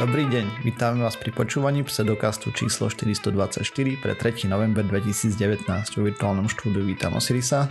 [0.00, 3.60] Dobrý deň, vítame vás pri počúvaní pseudokastu číslo 424
[4.00, 4.48] pre 3.
[4.48, 5.36] november 2019.
[5.68, 7.68] V virtuálnom štúdiu vítam Osirisa.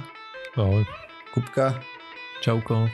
[0.53, 0.85] Ahoj.
[1.33, 1.81] Kupka.
[2.45, 2.85] Čauko.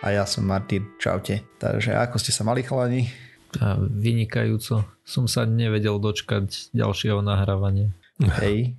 [0.00, 0.88] A ja som Martin.
[0.96, 1.44] Čaute.
[1.60, 3.12] Takže ako ste sa mali chalani?
[3.60, 4.88] A vynikajúco.
[5.04, 7.92] Som sa nevedel dočkať ďalšieho nahrávania.
[8.40, 8.72] Hej.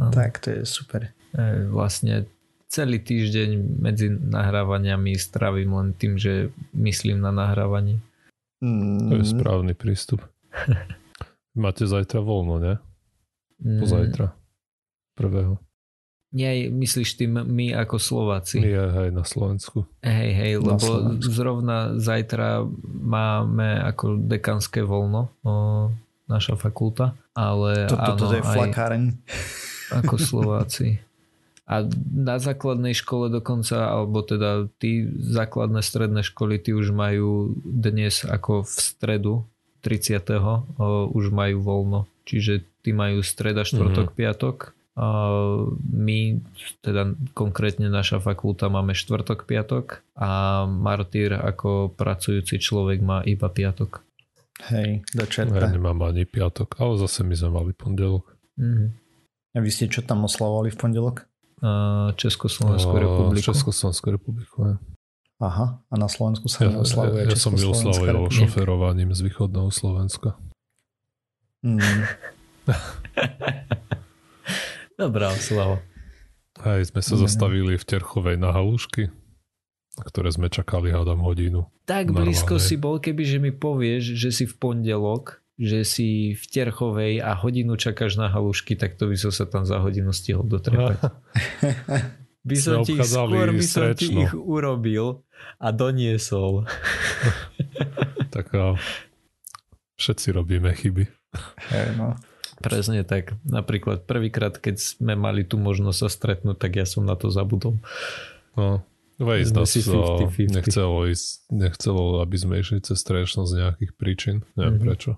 [0.00, 1.12] Tak to je super.
[1.36, 2.24] E, vlastne
[2.64, 8.00] celý týždeň medzi nahrávaniami stravím len tým, že myslím na nahrávanie.
[8.58, 9.10] Mm.
[9.10, 10.22] To je správny prístup.
[11.58, 12.74] Máte zajtra voľno, ne?
[13.58, 14.34] Pozajtra.
[15.18, 15.58] Prvého.
[16.28, 18.60] Nie, myslíš tým my ako Slováci?
[18.60, 19.88] My aj, aj na Slovensku.
[20.04, 21.32] Hej, hej, na lebo Slovensku.
[21.32, 25.52] zrovna zajtra máme ako dekanské voľno, o,
[26.28, 29.02] naša fakulta, ale Toto, áno, toto je flakáreň.
[30.04, 31.00] Ako Slováci.
[31.68, 31.84] A
[32.16, 38.64] na základnej škole dokonca, alebo teda tí základné stredné školy, tí už majú dnes ako
[38.64, 39.34] v stredu
[39.84, 40.24] 30.
[41.12, 42.00] už majú voľno.
[42.24, 44.20] Čiže tí majú streda, štvrtok, mm-hmm.
[44.20, 44.56] piatok.
[44.98, 45.06] A
[45.92, 46.42] my,
[46.82, 54.02] teda konkrétne naša fakulta máme štvrtok, piatok a Martýr ako pracujúci človek má iba piatok.
[54.72, 55.68] Hej, do čerta.
[55.68, 58.26] Ja nemám ani piatok, ale zase my sme mali pondelok.
[58.58, 58.88] Mm-hmm.
[59.54, 61.27] A vy ste čo tam oslavovali v pondelok?
[62.14, 63.42] Československú republiku.
[63.42, 64.74] Československú republiku, ne?
[65.38, 70.34] Aha, a na Slovensku sa ja, neoslavuje ja, ja som oslavil šoferovaním z východného Slovenska.
[71.62, 71.78] Mm.
[74.98, 75.78] Dobrá oslava.
[76.58, 79.14] Aj sme sa zastavili v Terchovej na halušky,
[79.94, 81.70] na ktoré sme čakali, hádam, hodinu.
[81.86, 82.34] Tak Normálne.
[82.34, 87.18] blízko si bol, keby že mi povieš, že si v pondelok, že si v Terchovej
[87.18, 91.02] a hodinu čakáš na halušky, tak to by som sa tam za hodinu stihol dotrepať.
[92.48, 95.26] by som ti skôr by som ti ich urobil
[95.58, 96.62] a doniesol.
[98.34, 98.78] tak a
[99.98, 101.10] všetci robíme chyby.
[101.74, 102.14] Hey, no.
[102.62, 103.34] Presne tak.
[103.42, 107.78] Napríklad prvýkrát, keď sme mali tú možnosť sa stretnúť, tak ja som na to zabudol.
[108.58, 108.82] No,
[109.18, 110.54] Vejs nás si 50, 50.
[110.54, 114.36] Nechcelo, ísť, nechcelo, aby sme išli cez strešno z nejakých príčin.
[114.54, 114.86] Neviem mm-hmm.
[114.86, 115.10] prečo.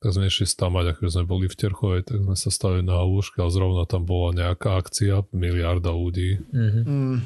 [0.00, 3.36] Tak sme išli stamať, ako sme boli v Terchovej, tak sme sa stavili na haluške
[3.44, 6.40] a zrovna tam bola nejaká akcia, miliarda ľudí.
[6.40, 6.84] Mm-hmm.
[6.88, 7.18] Mm.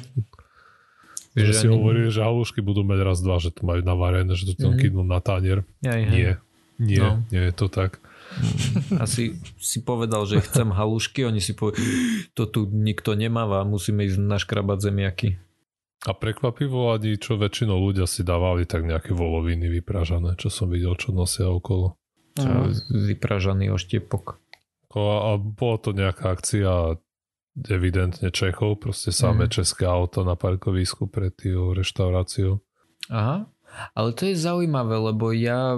[1.39, 1.71] Že si ani...
[1.71, 5.07] hovorili, že halušky budú mať raz, dva, že to majú navarené, že to tam mm-hmm.
[5.07, 5.63] na tanier.
[5.87, 6.35] Aj, nie,
[6.75, 7.23] nie, no.
[7.31, 8.03] nie je to tak.
[8.35, 8.99] Mm.
[8.99, 11.87] Asi si povedal, že chcem halušky, oni si povedali,
[12.35, 15.29] to tu nikto nemáva, musíme ísť naškrabať zemiaky.
[16.05, 20.93] A prekvapivo ani čo väčšinou ľudia si dávali tak nejaké voloviny vypražané, čo som videl,
[20.99, 21.95] čo nosia okolo.
[22.35, 22.75] Mm.
[22.91, 24.39] Vypražaný oštiepok.
[24.95, 26.99] A, a bola to nejaká akcia
[27.55, 29.51] evidentne Čechov, proste samé mm.
[29.51, 32.59] české auto na parkovisku pred tým reštauráciou.
[33.07, 33.47] Aha.
[33.91, 35.75] Ale to je zaujímavé, lebo ja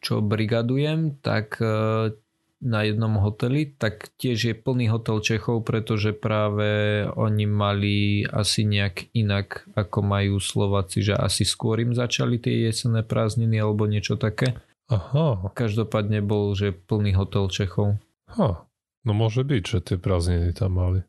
[0.00, 2.16] čo brigadujem, tak e,
[2.62, 9.12] na jednom hoteli, tak tiež je plný hotel Čechov, pretože práve oni mali asi nejak
[9.12, 14.56] inak, ako majú Slováci, že asi skôr im začali tie jesenné prázdniny alebo niečo také.
[14.92, 15.48] Aha.
[15.56, 17.96] Každopádne bol, že plný hotel Čechov.
[18.36, 18.68] Ha.
[19.02, 21.00] No môže byť, že tie prázdniny tam mali.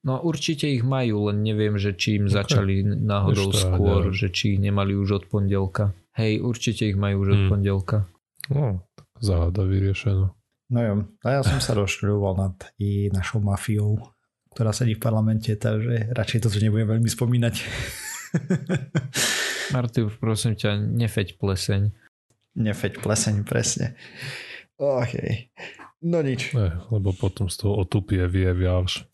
[0.00, 2.36] No určite ich majú, len neviem, že či im okay.
[2.40, 5.92] začali náhodou Ešte, skôr, ja že či ich nemali už od pondelka.
[6.16, 7.50] Hej, určite ich majú už od hmm.
[7.52, 7.96] pondelka.
[8.48, 8.80] No,
[9.20, 10.32] záhada vyriešená.
[10.70, 10.94] No jo,
[11.26, 14.00] a ja som sa rozšľuval nad i našou mafiou,
[14.54, 17.54] ktorá sedí v parlamente, takže radšej to tu nebudem veľmi spomínať.
[19.74, 21.90] Marty, prosím ťa, nefeď pleseň.
[22.58, 23.94] Nefeď pleseň, presne.
[24.80, 25.14] OK.
[26.00, 26.56] No nič.
[26.56, 29.04] Ne, lebo potom z toho otupie vie viaš.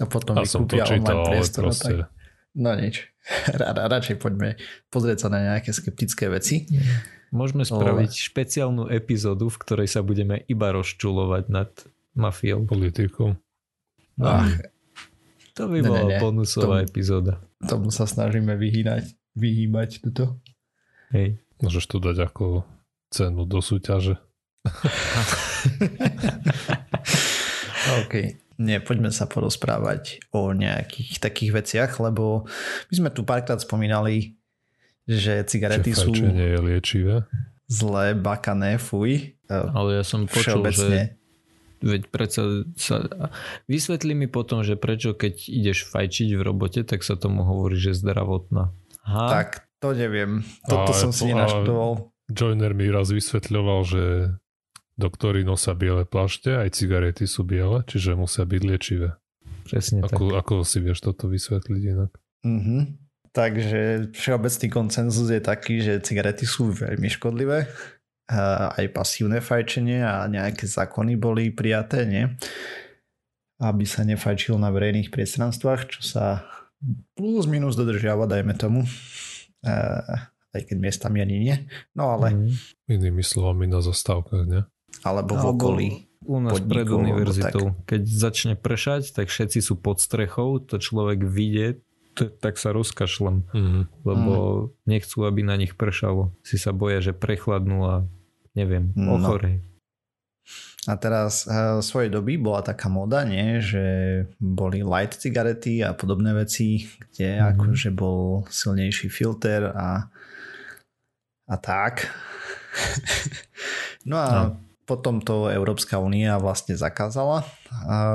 [0.00, 2.04] A potom a som to čítal, ale priestor, proste...
[2.04, 2.12] tak...
[2.56, 3.08] No nič.
[3.60, 4.60] Rada, radšej poďme
[4.92, 6.68] pozrieť sa na nejaké skeptické veci.
[7.30, 8.24] Môžeme spraviť ale...
[8.30, 11.70] špeciálnu epizódu, v ktorej sa budeme iba rozčulovať nad
[12.12, 12.66] mafiou.
[12.66, 13.38] Politikou.
[14.20, 14.52] Ach,
[15.56, 17.40] to by ne, bola ne, bonusová Tom, epizóda.
[17.64, 20.40] Tomu sa snažíme vyhýnať, vyhýbať tuto.
[21.10, 21.38] Hej.
[21.60, 22.64] Môžeš to dať ako
[23.10, 24.16] cenu do súťaže.
[28.04, 28.14] OK.
[28.60, 32.44] Nie, poďme sa porozprávať o nejakých takých veciach, lebo
[32.92, 34.36] my sme tu párkrát spomínali,
[35.08, 36.12] že cigarety sú...
[36.12, 37.24] je liečivé.
[37.72, 39.32] Zlé, bakané, fuj.
[39.48, 41.16] Ale ja som počul, že
[41.80, 43.08] veď predsa sa...
[43.64, 47.96] Vysvetli mi potom, že prečo keď ideš fajčiť v robote, tak sa tomu hovorí, že
[47.96, 48.76] zdravotná.
[49.08, 49.24] Ha?
[49.32, 50.44] Tak to neviem.
[50.68, 52.12] Toto a, som si nenaštudoval.
[52.30, 54.02] Joiner mi raz vysvetľoval, že
[55.00, 59.16] doktori nosia biele plašte, aj cigarety sú biele, čiže musia byť liečivé.
[59.64, 60.40] Presne ako, tak.
[60.44, 62.12] Ako si vieš toto vysvetliť inak?
[62.44, 62.80] Mm-hmm.
[63.30, 67.70] Takže všeobecný koncenzus je taký, že cigarety sú veľmi škodlivé.
[68.30, 72.26] Aj pasívne fajčenie a nejaké zákony boli prijaté, nie?
[73.62, 76.46] Aby sa nefajčilo na verejných priestranstvách, čo sa
[77.14, 78.82] plus minus dodržiava, dajme tomu.
[79.64, 81.56] Aj keď miestami ani nie.
[81.94, 82.34] No ale...
[82.34, 82.54] Mm.
[82.90, 84.62] Inými slovami na zastávkach, nie?
[85.06, 85.88] Alebo v okolí.
[86.26, 87.78] U nás pred univerzitou.
[87.88, 91.80] Keď začne pršať, tak všetci sú pod strechou, to človek vidie,
[92.12, 93.82] tak sa rozkašlem, mm.
[94.04, 94.90] lebo mm.
[94.90, 96.34] nechcú, aby na nich pršalo.
[96.44, 97.94] Si sa boja, že prechladnú a
[98.52, 99.16] neviem, no.
[100.88, 103.60] A teraz v eh, svojej doby bola taká moda, nie?
[103.60, 103.84] že
[104.40, 107.44] boli light cigarety a podobné veci, kde mm.
[107.56, 110.08] akože bol silnejší filter a,
[111.44, 112.08] a tak.
[114.08, 114.56] no a no.
[114.88, 117.44] potom to Európska únia vlastne zakázala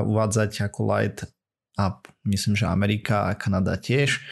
[0.02, 1.28] uvádzať ako light
[1.76, 4.24] a myslím, že Amerika a Kanada tiež,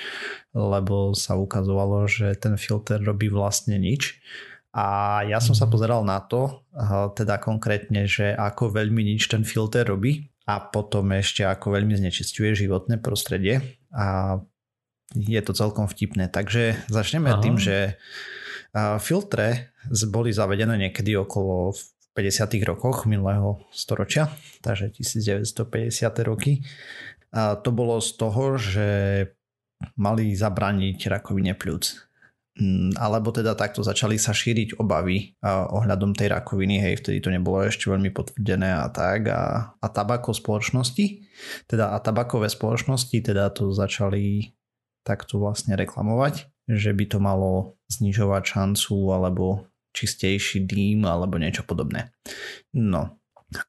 [0.56, 4.24] lebo sa ukazovalo, že ten filter robí vlastne nič.
[4.74, 6.66] A ja som sa pozeral na to,
[7.14, 12.58] teda konkrétne, že ako veľmi nič ten filter robí a potom ešte ako veľmi znečistuje
[12.58, 13.62] životné prostredie
[13.94, 14.42] a
[15.14, 16.26] je to celkom vtipné.
[16.34, 17.42] Takže začneme Aha.
[17.42, 18.02] tým, že
[18.98, 19.78] filtre
[20.10, 21.78] boli zavedené niekedy okolo
[22.18, 22.50] 50.
[22.66, 24.34] rokoch minulého storočia,
[24.66, 25.94] takže 1950.
[26.26, 26.66] roky
[27.30, 28.90] a to bolo z toho, že
[29.98, 32.13] mali zabrániť rakovine pľúc.
[32.54, 37.66] Mm, alebo teda takto začali sa šíriť obavy ohľadom tej rakoviny, hej, vtedy to nebolo
[37.66, 41.26] ešte veľmi potvrdené a tak a, a tabako spoločnosti,
[41.66, 44.54] teda a tabakové spoločnosti teda to začali
[45.02, 49.66] takto vlastne reklamovať, že by to malo znižovať šancu alebo
[49.98, 52.14] čistejší dým alebo niečo podobné.
[52.78, 53.18] No,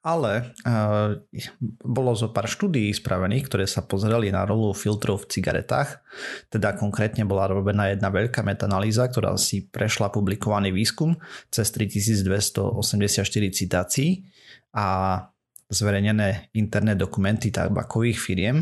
[0.01, 1.17] ale uh,
[1.81, 6.01] bolo zo pár štúdií spravených, ktoré sa pozreli na rolu filtrov v cigaretách.
[6.49, 11.17] Teda konkrétne bola robená jedna veľká metanalýza, ktorá si prešla publikovaný výskum
[11.49, 14.25] cez 3284 citácií
[14.75, 15.19] a
[15.69, 18.57] zverejnené interné dokumenty tabakových firiem.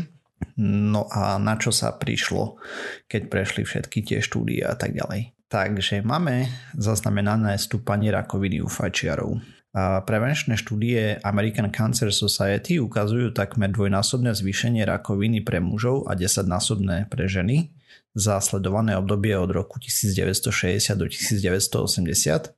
[0.60, 2.60] No a na čo sa prišlo,
[3.08, 5.34] keď prešli všetky tie štúdie a tak ďalej.
[5.48, 9.38] Takže máme zaznamenané stúpanie rakoviny u fajčiarov.
[9.74, 17.26] Prevenčné štúdie American Cancer Society ukazujú takmer dvojnásobné zvýšenie rakoviny pre mužov a 10-násobné pre
[17.26, 17.74] ženy
[18.14, 22.54] za sledované obdobie od roku 1960 do 1980.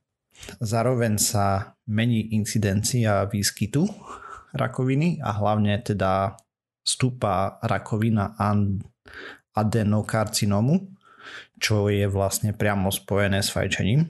[0.61, 3.89] Zároveň sa mení incidencia výskytu
[4.53, 6.37] rakoviny a hlavne teda
[6.85, 8.37] stúpa rakovina
[9.57, 10.93] adenokarcinomu,
[11.57, 14.05] čo je vlastne priamo spojené s fajčením.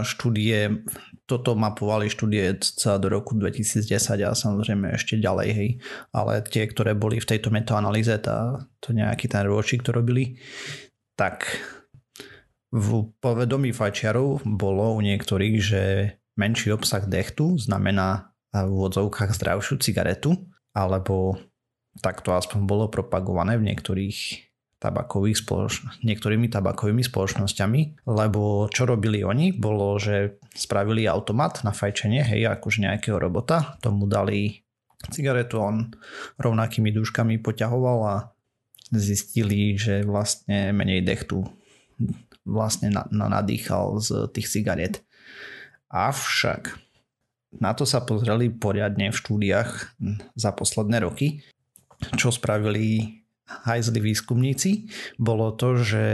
[0.00, 0.80] Štúdie
[1.26, 2.54] toto mapovali štúdie
[3.02, 3.82] do roku 2010
[4.22, 5.70] a samozrejme ešte ďalej, hej.
[6.14, 10.38] Ale tie, ktoré boli v tejto metaanalýze, tá, to nejaký ten ročík to robili,
[11.18, 11.50] tak
[12.70, 15.82] v povedomí fajčiarov bolo u niektorých, že
[16.38, 20.38] menší obsah dechtu znamená v úvodzovkách zdravšiu cigaretu,
[20.76, 21.42] alebo
[21.98, 24.45] tak to aspoň bolo propagované v niektorých
[24.86, 32.22] tabakových spoloč- niektorými tabakovými spoločnosťami, lebo čo robili oni, bolo, že spravili automat na fajčenie,
[32.22, 34.62] hej, akože nejakého robota, tomu dali
[35.10, 35.90] cigaretu, on
[36.38, 38.16] rovnakými dúškami poťahoval a
[38.94, 41.42] zistili, že vlastne menej dechtu
[42.46, 45.02] vlastne na, na nadýchal z tých cigariet.
[45.90, 46.78] Avšak
[47.58, 49.98] na to sa pozreli poriadne v štúdiách
[50.38, 51.42] za posledné roky,
[52.14, 56.04] čo spravili hajzli výskumníci, bolo to, že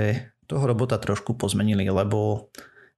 [0.45, 2.51] toho robota trošku pozmenili, lebo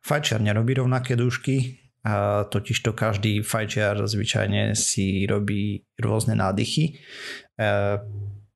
[0.03, 6.93] fajčiar nerobí rovnaké dúšky, a totiž to každý fajčiar zvyčajne si robí rôzne nádychy.
[6.93, 7.67] E,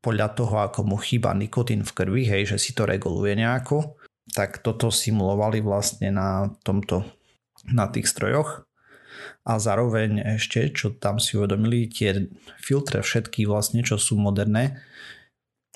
[0.05, 3.97] podľa toho, ako mu chýba nikotín v krvi, hej, že si to reguluje nejako,
[4.37, 7.09] tak toto simulovali vlastne na tomto,
[7.73, 8.69] na tých strojoch.
[9.49, 12.29] A zároveň ešte, čo tam si uvedomili, tie
[12.61, 14.85] filtre všetky vlastne, čo sú moderné,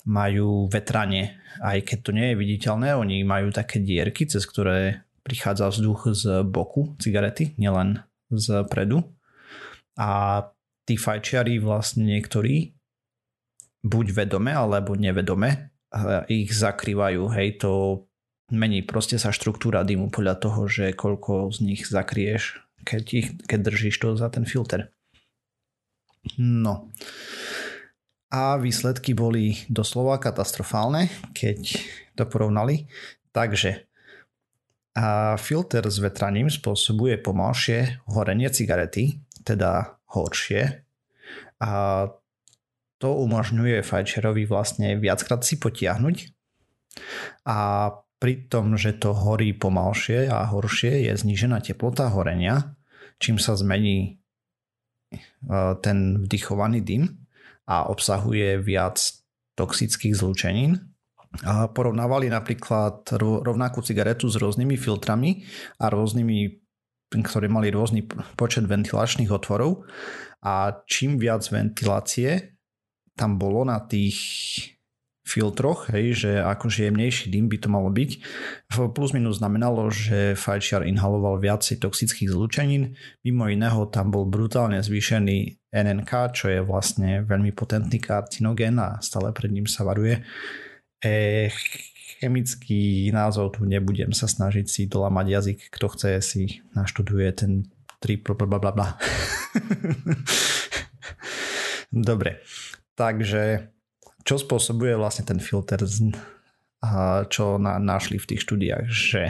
[0.08, 1.38] majú vetranie.
[1.62, 6.42] Aj keď to nie je viditeľné, oni majú také dierky, cez ktoré prichádza vzduch z
[6.42, 9.06] boku cigarety, nielen z predu.
[9.94, 10.42] A
[10.82, 12.74] tí fajčiari vlastne niektorí
[13.86, 15.70] buď vedome alebo nevedome
[16.26, 17.22] ich zakrývajú.
[17.30, 18.04] Hej, to
[18.50, 23.58] mení proste sa štruktúra dymu podľa toho, že koľko z nich zakrieš, keď, ich, keď
[23.70, 24.90] držíš to za ten filter.
[26.38, 26.90] No
[28.32, 31.76] a výsledky boli doslova katastrofálne, keď
[32.16, 32.88] to porovnali.
[33.36, 33.84] Takže
[34.92, 40.84] a filter s vetraním spôsobuje pomalšie horenie cigarety, teda horšie.
[41.64, 41.72] A
[43.00, 46.16] to umožňuje fajčerovi vlastne viackrát si potiahnuť
[47.48, 47.88] A
[48.20, 52.76] pri tom, že to horí pomalšie a horšie, je znížená teplota horenia,
[53.18, 55.18] čím sa zmení e,
[55.82, 57.21] ten vdychovaný dym
[57.68, 58.98] a obsahuje viac
[59.54, 60.78] toxických zlúčenín.
[61.48, 65.44] A porovnávali napríklad rovnakú cigaretu s rôznymi filtrami
[65.80, 66.62] a rôznymi
[67.12, 68.08] ktoré mali rôzny
[68.40, 69.84] počet ventilačných otvorov
[70.40, 72.56] a čím viac ventilácie
[73.12, 74.16] tam bolo na tých
[75.22, 78.10] filtroch, hej, že akože jemnejší dym by to malo byť.
[78.72, 82.98] Plus minus znamenalo, že fajčiar inhaloval viacej toxických zlúčenín.
[83.22, 89.32] Mimo iného tam bol brutálne zvýšený NNK, čo je vlastne veľmi potentný karcinogén a stále
[89.32, 90.20] pred ním sa varuje.
[91.00, 91.48] E,
[92.20, 95.58] chemický názov tu nebudem sa snažiť si dolamať jazyk.
[95.72, 97.66] Kto chce si naštuduje ten
[97.98, 98.88] tri bla bla bla.
[101.92, 102.44] Dobre,
[102.92, 103.72] takže
[104.22, 105.82] čo spôsobuje vlastne ten filter,
[107.28, 109.22] čo na, našli v tých štúdiách, že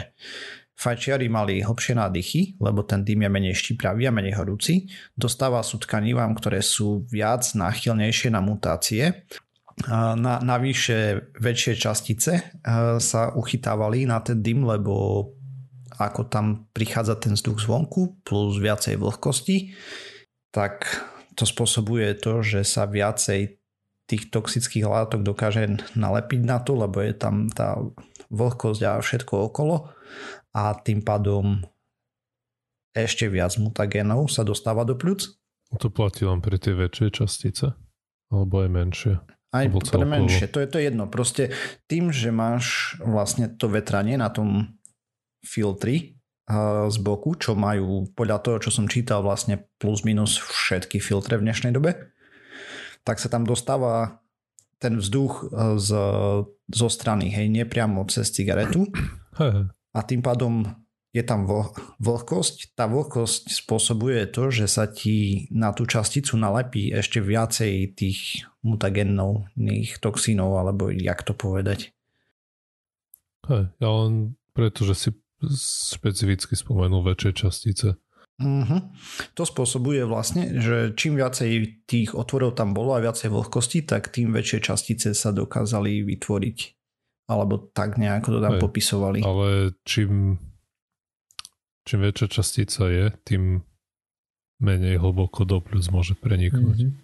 [0.73, 4.89] fajčiari mali hlbšie nádychy, lebo ten dým je menej štipľavý a menej horúci.
[5.13, 9.25] Dostáva sú tkanivám, ktoré sú viac náchylnejšie na mutácie.
[9.89, 12.61] Na, navyše väčšie častice
[13.01, 15.25] sa uchytávali na ten dym, lebo
[15.97, 19.73] ako tam prichádza ten vzduch zvonku plus viacej vlhkosti,
[20.53, 20.85] tak
[21.33, 23.57] to spôsobuje to, že sa viacej
[24.05, 27.79] tých toxických látok dokáže nalepiť na to, lebo je tam tá
[28.29, 29.89] vlhkosť a všetko okolo
[30.53, 31.65] a tým pádom
[32.93, 35.33] ešte viac mutagénov sa dostáva do pľúc.
[35.81, 37.73] To platí len pre tie väčšie častice?
[38.29, 39.13] Alebo aj menšie?
[39.53, 41.09] Aj pre menšie, to je to jedno.
[41.09, 41.53] Proste
[41.89, 44.77] tým, že máš vlastne to vetranie na tom
[45.45, 46.17] filtri
[46.89, 51.45] z boku, čo majú podľa toho, čo som čítal vlastne plus minus všetky filtre v
[51.47, 52.11] dnešnej dobe,
[53.07, 54.19] tak sa tam dostáva
[54.83, 55.89] ten vzduch e, z,
[56.67, 58.91] zo strany, hej, nepriamo cez cigaretu.
[59.93, 60.65] A tým pádom
[61.13, 61.45] je tam
[62.01, 62.73] vlhkosť.
[62.73, 70.01] Tá vlhkosť spôsobuje to, že sa ti na tú časticu nalepí ešte viacej tých mutagenných
[70.01, 71.93] toxínov, alebo jak to povedať.
[73.45, 75.09] Hej, ja len preto, že si
[75.93, 77.87] špecificky spomenul väčšie častice.
[78.41, 78.81] Uh-huh.
[79.37, 84.33] To spôsobuje vlastne, že čím viacej tých otvorov tam bolo a viacej vlhkosti, tak tým
[84.33, 86.57] väčšie častice sa dokázali vytvoriť.
[87.33, 89.19] Alebo tak nejako to tam Hej, popisovali.
[89.25, 90.37] Ale čím,
[91.81, 93.65] čím väčšia častica je, tým
[94.61, 96.93] menej hlboko do plus môže preniknúť.
[96.93, 97.01] Uh-huh.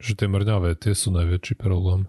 [0.00, 2.08] Že tie mrňavé, tie sú najväčší problém.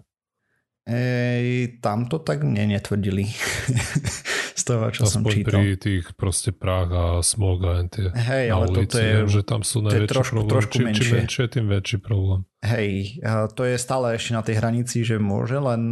[0.88, 3.28] Ej, tam to tak netvrdili.
[4.54, 5.58] z toho, čo Aspoň som čítal.
[5.58, 9.42] pri tých proste prách a smog a tie Hej, ale ulici, toto je, viem, že
[9.42, 10.54] tam sú najväčší trošku, problém.
[10.54, 11.02] Trošku čím, menšie.
[11.02, 12.40] čím menšie, tým väčší problém.
[12.62, 13.18] Hej,
[13.58, 15.82] to je stále ešte na tej hranici, že môže, len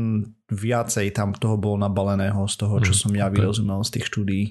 [0.46, 3.34] viacej tam toho bolo nabaleného z toho, čo hmm, som ja okay.
[3.34, 4.44] vyrozumel z tých štúdií.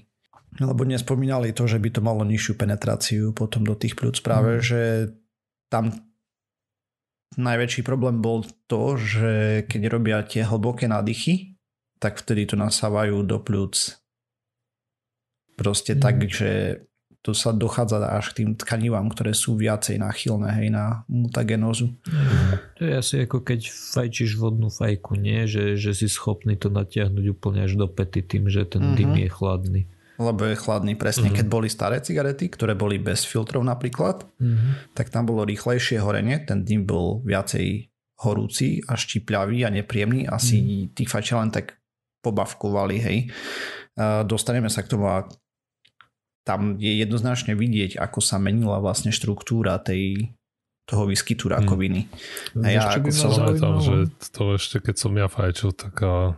[0.59, 4.19] Lebo nespomínali to, že by to malo nižšiu penetráciu potom do tých plúc.
[4.19, 4.63] Práve, hmm.
[4.67, 4.81] že
[5.71, 5.95] tam
[7.39, 11.55] najväčší problém bol to, že keď robia tie hlboké nádychy,
[12.01, 14.00] tak vtedy to nasávajú do pľúc.
[15.61, 16.01] Proste mm.
[16.01, 16.81] tak, že
[17.21, 21.93] to sa dochádza až k tým tkanivám, ktoré sú viacej náchylné hej, na mutagenózu.
[22.09, 22.57] Mm.
[22.75, 25.45] To je asi ako keď fajčíš vodnú fajku, nie?
[25.45, 28.97] Že, že si schopný to natiahnuť úplne až do pety tým, že ten mm-hmm.
[28.97, 29.81] dym je chladný.
[30.17, 31.29] Lebo je chladný, presne.
[31.29, 31.37] Mm-hmm.
[31.37, 34.97] Keď boli staré cigarety, ktoré boli bez filtrov napríklad, mm-hmm.
[34.97, 37.85] tak tam bolo rýchlejšie horenie, ten dym bol viacej
[38.25, 40.25] horúci a štipľavý a nepríjemný.
[40.25, 40.97] Asi mm.
[40.97, 41.77] tí fajčia len tak
[42.25, 43.17] pobavkovali, hej.
[44.25, 45.25] Dostaneme sa k tomu a
[46.41, 50.33] tam je jednoznačne vidieť, ako sa menila vlastne štruktúra tej,
[50.89, 51.51] toho výskytu hm.
[51.57, 52.01] rakoviny.
[52.57, 52.63] Hmm.
[52.65, 53.31] A ja ešte ako som...
[53.57, 53.95] Tam, že
[54.33, 56.35] to ešte keď som ja fajčil, tak a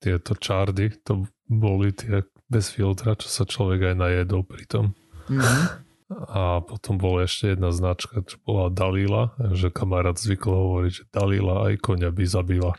[0.00, 4.84] tieto čardy, to boli tie bez filtra, čo sa človek aj najedol pri tom.
[5.26, 5.86] Mm-hmm.
[6.30, 11.66] A potom bola ešte jedna značka, čo bola Dalila, že kamarát zvykol hovoriť, že Dalila
[11.66, 12.72] aj koňa by zabila.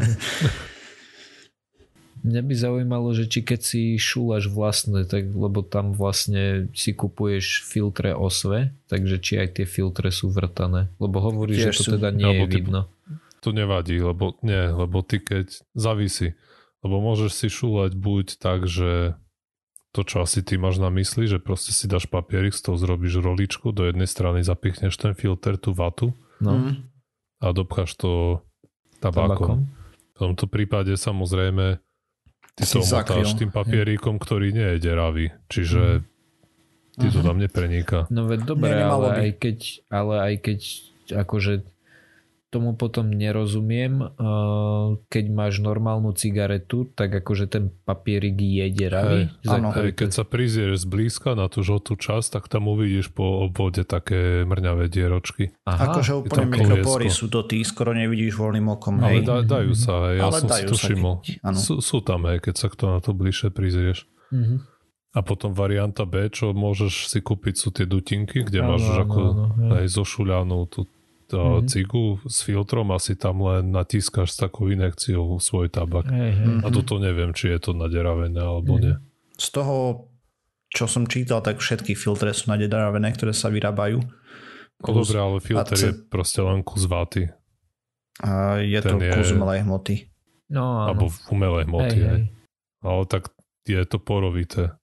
[2.20, 7.64] Mňa by zaujímalo, že či keď si šúlaš vlastné, tak lebo tam vlastne si kupuješ
[7.64, 10.92] filtre osve, takže či aj tie filtre sú vrtané.
[11.00, 11.90] Lebo hovoríš, že to sú.
[11.96, 12.80] teda nie je vidno.
[13.40, 16.36] To nevadí, lebo nie, lebo ty keď závisí.
[16.84, 19.16] Lebo môžeš si šúlať buď tak, že
[19.90, 23.18] to, čo asi ty máš na mysli, že proste si dáš papierik, z toho zrobíš
[23.18, 26.52] roličku, do jednej strany zapichneš ten filter, tú vatu no.
[26.56, 26.72] Mhm.
[27.40, 28.44] a dopcháš to
[29.00, 29.66] tabákom.
[30.14, 31.80] V tomto prípade samozrejme
[32.56, 35.26] ty to omotáš tým papierikom, ktorý nie je deravý.
[35.50, 36.04] Čiže
[36.98, 38.10] ty to tam nepreniká.
[38.12, 40.60] No veď dobre, ale aj keď, ale aj keď
[41.10, 41.54] akože
[42.50, 44.10] tomu potom nerozumiem,
[45.06, 49.30] keď máš normálnu cigaretu, tak akože ten papierik je deravý.
[49.46, 53.86] Hej, hej, keď sa prizrieš zblízka na tú žltú časť, tak tam uvidíš po obvode
[53.86, 55.54] také mrňavé dieročky.
[55.62, 55.94] Aha.
[55.94, 58.98] Akože úplne mikropory sú to ty, skoro nevidíš voľným okom.
[58.98, 59.06] Hej.
[59.06, 61.14] Ale da, dajú sa, hej, ja Ale som si to všimol.
[61.54, 64.10] Sú, sú tam, hej, keď sa kto na to bližšie prizrieš.
[64.34, 64.58] Mm-hmm.
[65.10, 69.02] A potom varianta B, čo môžeš si kúpiť, sú tie dutinky, kde áno, máš áno,
[69.06, 69.20] ako
[69.58, 70.86] áno, aj zošuľanú tú
[71.36, 71.68] mm-hmm.
[71.70, 76.10] cigu s filtrom a si tam len natískaš s takou inekciou svoj tabak.
[76.10, 76.64] Hey.
[76.64, 78.84] A toto neviem, či je to naderavené alebo mm-hmm.
[78.86, 78.94] nie.
[79.38, 80.10] Z toho,
[80.70, 84.02] čo som čítal, tak všetky filtre sú naderavené, ktoré sa vyrábajú.
[84.80, 87.28] No dobre, ale filter c- je proste len kus váty.
[88.24, 89.12] A je Ten to je...
[89.12, 90.08] kus umelej hmoty.
[90.50, 90.86] No, áno.
[90.92, 91.98] Alebo v umelej hmoty.
[92.00, 92.22] Hej, hej.
[92.80, 93.30] Ale tak
[93.68, 94.74] je to porovité.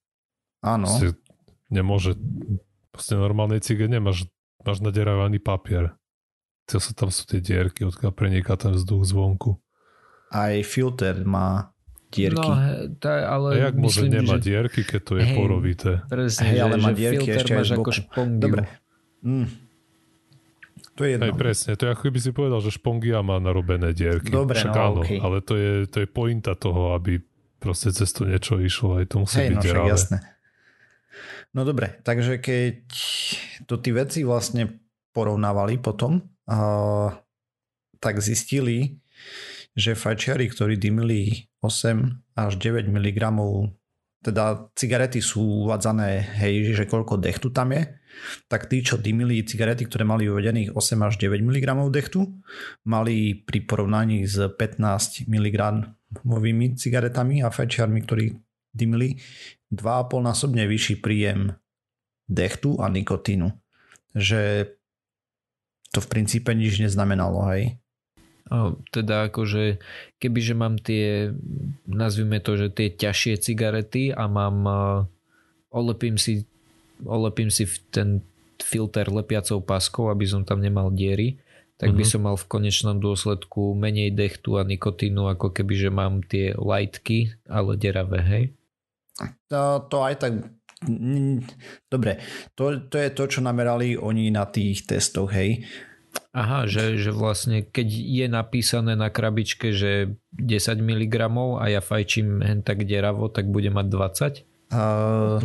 [0.61, 0.85] Áno.
[0.85, 1.17] Proste
[1.73, 2.13] nemôže,
[2.93, 4.29] proste normálnej cige nemáš,
[4.61, 5.97] máš naderávaný papier.
[6.67, 9.55] To sú, tam sú tie dierky, odkiaľ preniká ten vzduch zvonku.
[10.27, 11.71] Aj filter má
[12.12, 12.43] dierky.
[12.43, 12.55] No,
[13.00, 14.47] tá, ale A jak môže nemať že...
[14.51, 15.91] dierky, keď to je hej, porovité?
[16.07, 18.43] Presne, hej, ale má dierky ešte máš ako špongiu.
[18.43, 18.63] Dobre.
[19.24, 19.47] Mm.
[20.97, 21.25] To je jedno.
[21.29, 24.33] Hej, presne, to je ako keby si povedal, že špongia má narobené dierky.
[24.33, 25.21] Dobre, Však no, áno, okay.
[25.21, 27.21] ale to je, to je pointa toho, aby
[27.62, 30.17] proste cez to niečo išlo, aj to musí hej, byť no, však, jasné.
[31.53, 32.86] No dobre, takže keď
[33.65, 34.81] to tí veci vlastne
[35.13, 36.21] porovnávali potom,
[37.99, 39.03] tak zistili,
[39.77, 43.19] že fajčiari, ktorí dymili 8 až 9 mg,
[44.25, 47.85] teda cigarety sú uvádzané, hej, že koľko dechtu tam je,
[48.49, 52.25] tak tí, čo dymili cigarety, ktoré mali uvedených 8 až 9 mg dechtu,
[52.89, 55.59] mali pri porovnaní s 15 mg
[56.79, 58.33] cigaretami a fajčiarmi, ktorí
[58.73, 59.21] dymili
[59.69, 61.53] 2,5 násobne vyšší príjem
[62.25, 63.51] dechtu a nikotínu.
[64.17, 64.73] Že
[65.91, 67.77] to v princípe nič neznamenalo, hej?
[68.48, 69.84] O, teda akože,
[70.24, 71.36] kebyže mám tie,
[71.84, 74.63] nazvime to, že tie ťažšie cigarety a mám,
[75.67, 76.48] olepím si,
[77.03, 78.23] olepím si ten
[78.63, 81.43] filter lepiacou paskou, aby som tam nemal diery,
[81.78, 82.12] tak by uh-huh.
[82.17, 87.38] som mal v konečnom dôsledku menej dechtu a nikotínu, ako keby, že mám tie lightky,
[87.45, 88.43] ale deravé, hej?
[89.50, 90.34] To, to aj tak
[91.89, 92.21] Dobre,
[92.53, 95.65] to, to je to, čo namerali oni na tých testoch, hej.
[96.37, 101.15] Aha, že, že vlastne keď je napísané na krabičke, že 10 mg
[101.57, 104.73] a ja fajčím hen tak deravo, tak bude mať 20?
[104.73, 105.41] Uh,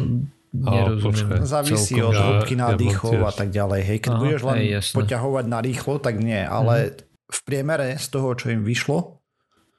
[0.52, 1.48] Nerozumiem.
[1.48, 3.80] Závisí od hĺbky nádychov ja a tak ďalej.
[3.88, 7.32] Hej, keď Aha, budeš len hej, poťahovať na rýchlo, tak nie, ale uh-huh.
[7.32, 9.16] v priemere z toho, čo im vyšlo,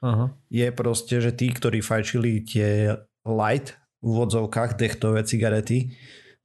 [0.01, 0.33] uh-huh.
[0.49, 5.95] je proste, že tí, ktorí fajčili tie light v úvodzovkách dechtové cigarety,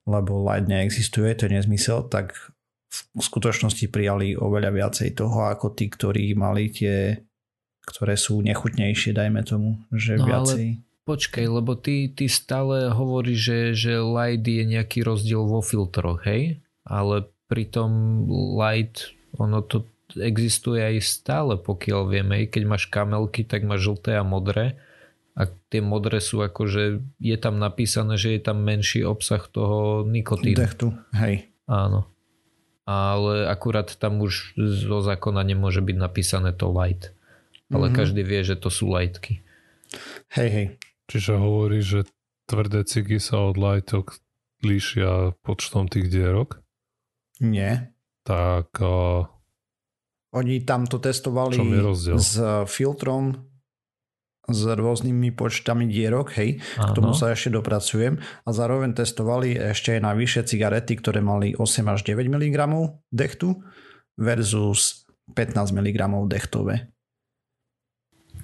[0.06, 2.32] lebo light neexistuje, to je nezmysel, tak
[2.88, 7.20] v skutočnosti prijali oveľa viacej toho ako tí, ktorí mali tie,
[7.84, 10.66] ktoré sú nechutnejšie, dajme tomu, že no, viacej.
[10.80, 16.24] Ale počkaj, lebo ty, ty stále hovoríš, že, že light je nejaký rozdiel vo filtroch,
[16.24, 16.64] hej?
[16.88, 18.24] Ale pritom
[18.56, 19.84] light, ono to
[20.16, 24.80] existuje aj stále, pokiaľ vieme, keď máš kamelky, tak máš žlté a modré
[25.38, 26.82] a tie modré sú ako, že
[27.22, 30.58] je tam napísané, že je tam menší obsah toho nikotínu.
[30.58, 31.46] Dechtu, hej.
[31.70, 32.10] Áno.
[32.82, 37.14] Ale akurát tam už zo zákona nemôže byť napísané to light.
[37.70, 38.00] Ale mm-hmm.
[38.02, 39.44] každý vie, že to sú lightky.
[40.34, 40.66] Hej, hej.
[41.06, 42.08] Čiže hovorí, že
[42.50, 44.18] tvrdé cigy sa od lightok
[44.66, 46.58] líšia počtom tých dierok?
[47.38, 47.94] Nie.
[48.26, 48.74] Tak...
[48.82, 49.30] Uh...
[50.34, 51.56] Oni tam to testovali
[52.18, 52.36] s
[52.68, 53.47] filtrom
[54.48, 56.90] s rôznymi počtami dierok, hej, Aha.
[56.90, 61.52] k tomu sa ešte dopracujem a zároveň testovali ešte aj na vyššie cigarety, ktoré mali
[61.52, 62.56] 8 až 9 mg
[63.12, 63.60] dechtu
[64.16, 65.04] versus
[65.36, 66.00] 15 mg
[66.32, 66.88] dechtové.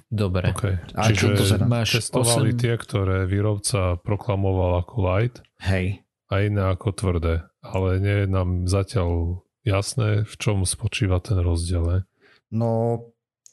[0.05, 0.53] Dobre.
[0.53, 0.77] Okay.
[0.93, 2.61] A Čiže čo to sa máš testovali 8...
[2.61, 6.05] tie, ktoré výrobca proklamoval ako light Hej.
[6.29, 7.49] a iné ako tvrdé.
[7.65, 12.05] Ale nie je nám zatiaľ jasné, v čom spočíva ten rozdiel.
[12.53, 13.01] No,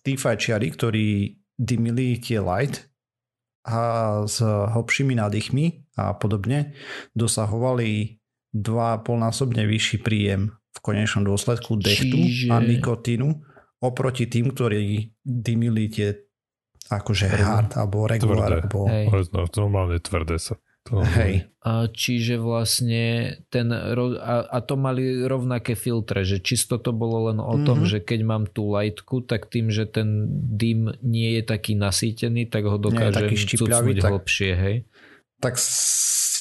[0.05, 2.91] tí fajčiari, ktorí dymili tie light
[3.63, 3.79] a
[4.27, 6.75] s hlbšími nádychmi a podobne
[7.15, 8.19] dosahovali
[8.51, 12.51] 2,5 násobne vyšší príjem v konečnom dôsledku dechtu Čiže...
[12.51, 13.29] a nikotínu
[13.79, 16.27] oproti tým, ktorí dymili tie
[16.91, 18.51] akože hard alebo regular.
[18.51, 18.91] Alebo...
[18.91, 19.31] Hej.
[19.31, 21.03] No, normálne tvrdé sa to...
[21.03, 21.47] Hej.
[21.63, 27.39] A čiže vlastne ten, a, a to mali rovnaké filtre, že čisto to bolo len
[27.39, 27.93] o tom, mm-hmm.
[27.93, 32.67] že keď mám tú lightku, tak tým, že ten dym nie je taký nasýtený, tak
[32.67, 34.77] ho dokážem cucnúť tak, hlbšie, hej?
[35.39, 35.55] Tak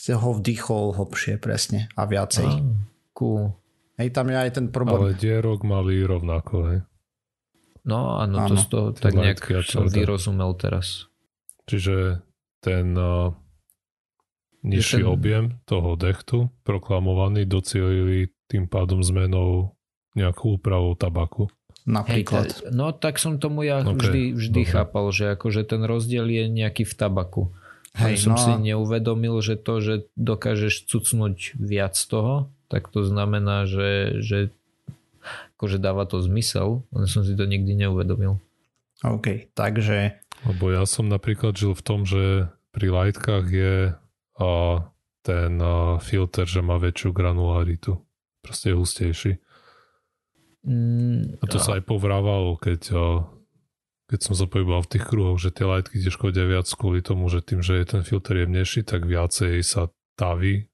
[0.09, 2.49] ho vdýchol hlbšie presne a viacej.
[2.49, 2.65] Ah,
[3.13, 3.53] cool.
[4.01, 5.13] Hej, tam je aj ten problém.
[5.13, 6.79] Ale dierok mali rovnako, hej?
[7.85, 11.09] No áno, to z toho tak nejak som vyrozumel teraz.
[11.65, 12.25] Čiže
[12.61, 13.33] ten uh,
[14.61, 15.09] nižší ten...
[15.09, 19.73] objem toho dechtu proklamovaný docielili tým pádom zmenou
[20.13, 21.47] nejakú úpravou tabaku.
[21.87, 22.61] Napríklad.
[22.61, 26.43] Hej, no tak som tomu ja okay, vždy, vždy chápal, že akože ten rozdiel je
[26.45, 27.43] nejaký v tabaku.
[27.97, 33.67] Hej, som no si neuvedomil, že to, že dokážeš cucnúť viac toho, tak to znamená,
[33.67, 34.37] že, že
[35.57, 38.39] akože dáva to zmysel, len som si to nikdy neuvedomil.
[39.03, 40.21] OK, takže...
[40.47, 43.75] Lebo ja som napríklad žil v tom, že pri lightkách je
[44.41, 44.51] a,
[45.21, 48.01] ten a, filter, že má väčšiu granularitu.
[48.41, 49.33] Proste je hustejší.
[50.65, 51.63] Mm, a to a...
[51.63, 53.05] sa aj povrávalo, keď, a,
[54.09, 57.29] keď som sa pohyboval v tých kruhoch, že tie lightky tiež škodia viac kvôli tomu,
[57.29, 60.71] že tým, že je ten filter jemnejší, tak viacej sa taví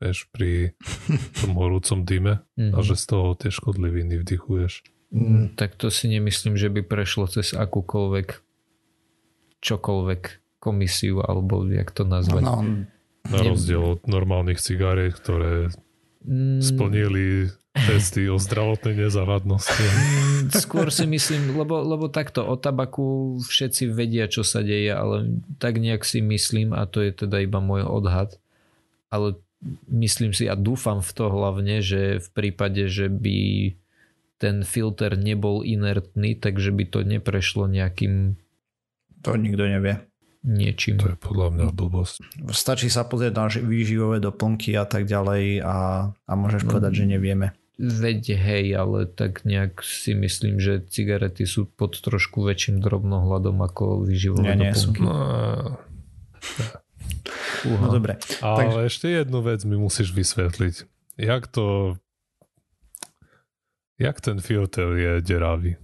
[0.00, 0.74] vieš, pri
[1.44, 2.74] tom horúcom dyme mm-hmm.
[2.74, 2.86] a mhm.
[2.88, 4.82] že z toho tie škodliviny vdychuješ.
[5.10, 8.28] Mm, tak to si nemyslím, že by prešlo cez akúkoľvek
[9.60, 10.22] čokoľvek
[10.60, 12.44] komisiu, alebo jak to nazvať.
[12.44, 12.86] No, no.
[13.20, 15.72] Na rozdiel od normálnych cigariet, ktoré
[16.24, 16.60] mm.
[16.60, 19.84] splnili testy o zdravotnej nezávadnosti.
[19.84, 25.40] Mm, skôr si myslím, lebo, lebo takto o tabaku všetci vedia, čo sa deje, ale
[25.62, 28.36] tak nejak si myslím, a to je teda iba môj odhad,
[29.08, 29.38] ale
[29.86, 33.72] myslím si a dúfam v to hlavne, že v prípade, že by
[34.40, 38.40] ten filter nebol inertný, takže by to neprešlo nejakým
[39.20, 40.00] to nikto nevie.
[40.40, 40.96] Niečím.
[40.96, 42.48] To je podľa mňa blbosť.
[42.48, 47.04] Stačí sa pozrieť na výživové doplnky a tak ďalej a, a môžeš no, povedať, že
[47.12, 47.52] nevieme.
[47.76, 54.04] Veď hej, ale tak nejak si myslím, že cigarety sú pod trošku väčším drobnohľadom ako
[54.04, 55.00] výživové nie, doplnky.
[55.00, 55.04] Nie sú.
[55.04, 55.16] No,
[57.68, 57.84] Uha.
[57.84, 58.16] No dobre.
[58.40, 58.80] Ale Takže...
[58.88, 60.88] ešte jednu vec mi musíš vysvetliť.
[61.20, 61.96] Jak to...
[64.00, 65.76] Jak ten filter je deravý?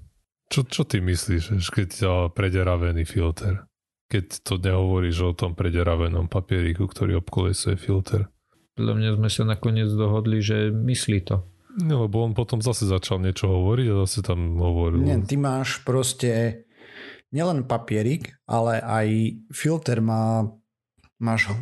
[0.49, 1.91] Čo, čo ty myslíš, keď
[2.33, 3.69] prederavený filter?
[4.07, 8.31] Keď to nehovoríš o tom prederavenom papieriku, ktorý obkolesuje filter.
[8.79, 11.43] Podľa mňa sme sa nakoniec dohodli, že myslí to.
[11.77, 15.05] No, lebo on potom zase začal niečo hovoriť a zase tam hovoril.
[15.05, 16.63] Nie, ty máš proste
[17.35, 19.09] nielen papierik, ale aj
[19.53, 20.49] filter má
[21.21, 21.57] máš ho.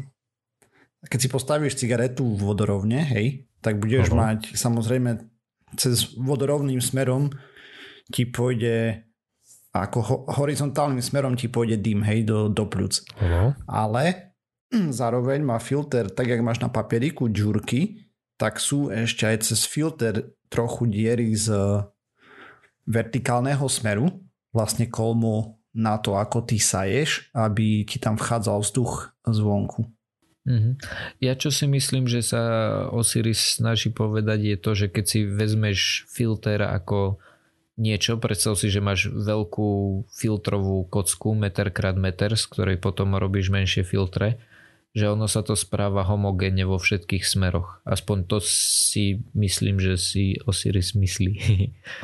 [1.05, 4.21] Keď si postavíš cigaretu v vodorovne, hej, tak budeš uh-huh.
[4.21, 5.19] mať samozrejme
[5.75, 7.35] cez vodorovným smerom
[8.13, 9.03] ti pôjde
[9.75, 13.03] ako ho, horizontálnym smerom ti pôjde dym, hej, do, do plúc.
[13.19, 13.59] Uh-huh.
[13.67, 14.39] Ale
[15.03, 18.07] zároveň má filter, tak jak máš na papieriku džurky,
[18.39, 21.51] tak sú ešte aj cez filter trochu diery z
[22.87, 24.07] vertikálneho smeru,
[24.55, 29.91] vlastne kolmo na to, ako ty saješ, aby ti tam vchádzal vzduch zvonku.
[30.45, 30.75] Mm-hmm.
[31.25, 32.43] Ja čo si myslím, že sa
[32.93, 37.17] Osiris snaží povedať je to, že keď si vezmeš filter ako
[37.75, 43.51] niečo, predstav si, že máš veľkú filtrovú kocku meter krát meter, z ktorej potom robíš
[43.51, 44.39] menšie filtre,
[44.95, 47.83] že ono sa to správa homogénne vo všetkých smeroch.
[47.83, 51.33] Aspoň to si myslím, že si Osiris myslí.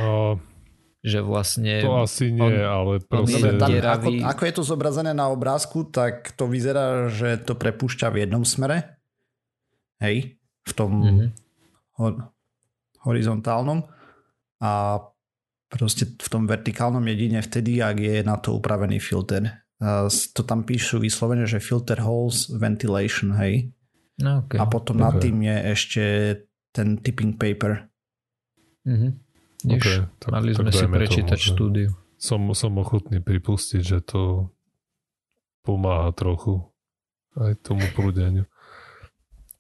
[0.03, 0.35] Uh,
[1.01, 1.81] že vlastne...
[1.87, 3.41] To asi nie, on, ale proste...
[3.41, 8.11] On tam, ako, ako je to zobrazené na obrázku, tak to vyzerá, že to prepúšťa
[8.11, 9.01] v jednom smere.
[10.03, 11.29] Hej, v tom mm-hmm.
[12.03, 12.07] ho,
[13.07, 13.87] horizontálnom.
[14.61, 15.01] A
[15.71, 19.63] proste v tom vertikálnom jedine vtedy, ak je na to upravený filter.
[20.35, 23.71] To tam píšu vyslovene, že filter holes ventilation, hej.
[24.21, 24.61] No, okay.
[24.61, 25.05] A potom okay.
[25.07, 26.03] nad tým je ešte
[26.75, 27.89] ten tipping paper.
[28.85, 29.13] Mm-hmm.
[29.81, 31.89] Okay, tak, mali sme si prečítať tomu, štúdiu.
[32.21, 34.53] Som, som ochotný pripustiť, že to
[35.65, 36.61] pomáha trochu
[37.37, 38.45] aj tomu prúdeniu.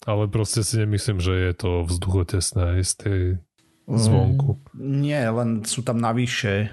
[0.08, 3.20] Ale proste si nemyslím, že je to vzduchotesné aj z tej
[3.98, 4.61] zvonku.
[4.76, 6.70] Mm, nie, len sú tam navyše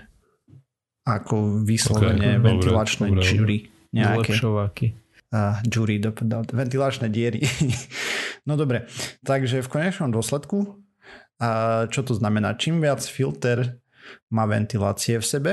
[1.07, 3.57] ako vyslovene okay, ventilačné dobre, jury.
[3.95, 4.35] Nejaké.
[5.27, 7.43] Uh, do, do, ventilačné diery.
[8.47, 8.87] no dobre,
[9.23, 10.83] takže v konečnom dôsledku
[11.37, 12.57] a čo to znamená?
[12.57, 13.77] Čím viac filter
[14.33, 15.51] má ventilácie v sebe,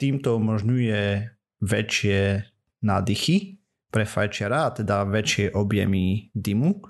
[0.00, 2.44] tým to umožňuje väčšie
[2.84, 3.60] nádychy
[3.92, 6.84] pre fajčiara, a teda väčšie objemy dymu.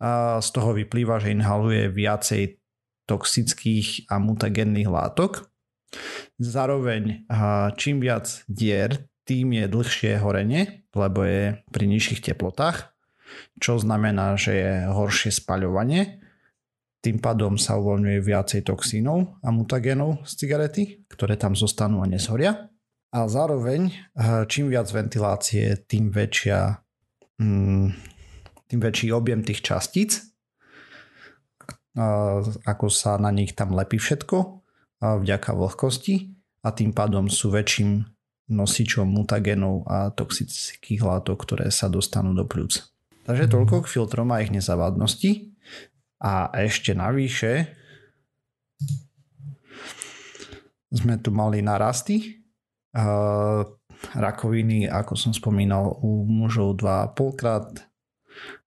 [0.00, 2.59] A z toho vyplýva, že inhaluje viacej
[3.10, 5.50] toxických a mutagénnych látok.
[6.38, 7.26] Zároveň
[7.74, 12.94] čím viac dier, tým je dlhšie horenie, lebo je pri nižších teplotách,
[13.58, 16.20] čo znamená, že je horšie spaľovanie
[17.00, 22.68] tým pádom sa uvoľňuje viacej toxínov a mutagénov z cigarety, ktoré tam zostanú a neshoria.
[23.10, 23.88] A zároveň,
[24.52, 26.76] čím viac ventilácie, tým väčšia
[27.40, 27.86] mm,
[28.70, 30.29] tým väčší objem tých častíc,
[32.64, 34.36] ako sa na nich tam lepí všetko,
[35.00, 36.32] vďaka vlhkosti
[36.64, 38.04] a tým pádom sú väčším
[38.50, 42.90] nosičom mutagénov a toxických látok, ktoré sa dostanú do pľúc.
[43.24, 43.52] Takže mhm.
[43.52, 45.54] toľko k filtrom a ich nezavadnosti.
[46.20, 47.72] A ešte navyše
[50.92, 52.42] sme tu mali narasty.
[54.10, 57.68] rakoviny, ako som spomínal, u mužov 2,5 krát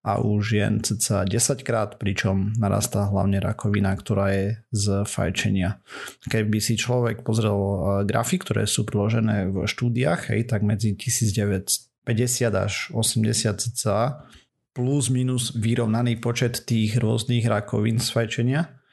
[0.04, 5.80] a u žien cca 10 krát, pričom narastá hlavne rakovina, ktorá je z fajčenia.
[6.28, 12.04] Keby si človek pozrel e, grafy, ktoré sú priložené v štúdiách, hej, tak medzi 1950
[12.52, 14.28] až 80 cca
[14.74, 18.84] plus minus vyrovnaný počet tých rôznych rakovín z fajčenia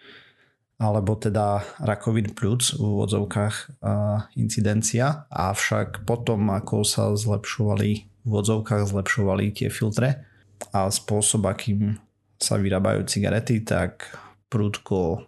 [0.81, 3.85] alebo teda rakovín plus v úvodzovkách
[4.33, 7.89] incidencia, avšak potom ako sa zlepšovali
[8.21, 10.25] v úvodzovkách zlepšovali tie filtre
[10.69, 11.97] a spôsob akým
[12.37, 14.13] sa vyrábajú cigarety, tak
[14.49, 15.25] prúdko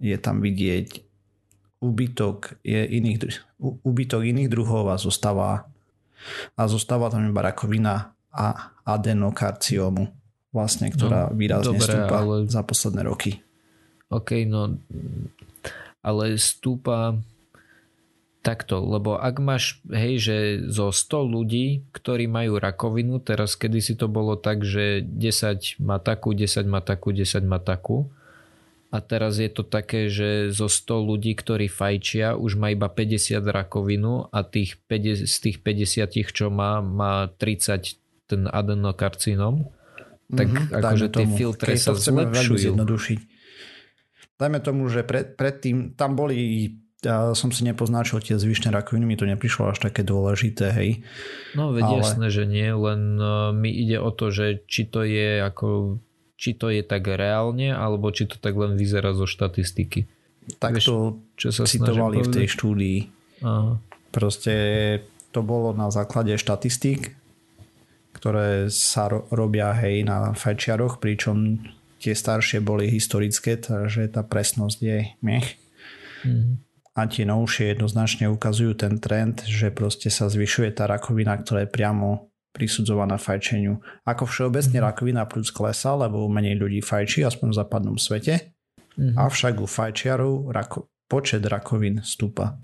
[0.00, 1.04] je tam vidieť
[1.82, 3.18] úbytok, je iných,
[3.60, 5.66] úbytok iných druhov a zostáva
[6.54, 10.06] a zostáva tam iba rakovina a adenokarciómu
[10.54, 12.36] vlastne, ktorá no, výrazne dobre, stúpa ale...
[12.46, 13.40] za posledné roky.
[14.12, 14.76] OK, no
[16.02, 17.16] ale stúpa
[18.42, 23.94] takto, lebo ak máš, hej, že zo 100 ľudí, ktorí majú rakovinu, teraz kedy si
[23.94, 28.10] to bolo tak, že 10 má takú, 10 má takú, 10 má takú,
[28.92, 33.40] a teraz je to také, že zo 100 ľudí, ktorí fajčia, už má iba 50
[33.40, 37.96] rakovinu a tých 50, z tých 50, čo má, má 30
[38.28, 39.64] ten adenokarcinom,
[40.28, 42.76] tak mm-hmm, akože tie filtre sa zlepšujú.
[44.36, 46.68] Dajme tomu, že pred, predtým tam boli
[47.02, 51.02] ja som si nepoznačil tie zvyšné rakoviny, mi to neprišlo až také dôležité, hej.
[51.58, 51.96] No veď Ale...
[51.98, 55.98] jasné, že nie, len uh, mi ide o to, že či to je ako
[56.42, 60.10] či to je tak reálne, alebo či to tak len vyzerá zo štatistiky.
[60.58, 60.96] Tak Vieš, to
[61.38, 62.98] čo sa citovali v tej štúdii.
[63.46, 63.78] Aha.
[64.10, 64.54] Proste
[65.30, 67.14] to bolo na základe štatistík,
[68.18, 71.62] ktoré sa ro- robia hej na fajčiaroch, pričom
[72.02, 75.54] tie staršie boli historické, takže tá presnosť je mech.
[76.26, 76.58] Mm.
[76.92, 81.72] A tie novšie jednoznačne ukazujú ten trend, že proste sa zvyšuje tá rakovina, ktorá je
[81.72, 83.80] priamo prisudzovaná fajčeniu.
[84.04, 84.84] Ako všeobecne mm.
[84.84, 88.52] rakovina plus klesa, lebo menej ľudí fajčí, aspoň v západnom svete.
[89.00, 89.16] Mm.
[89.16, 92.60] Avšak u fajčiarov rako- počet rakovín stúpa.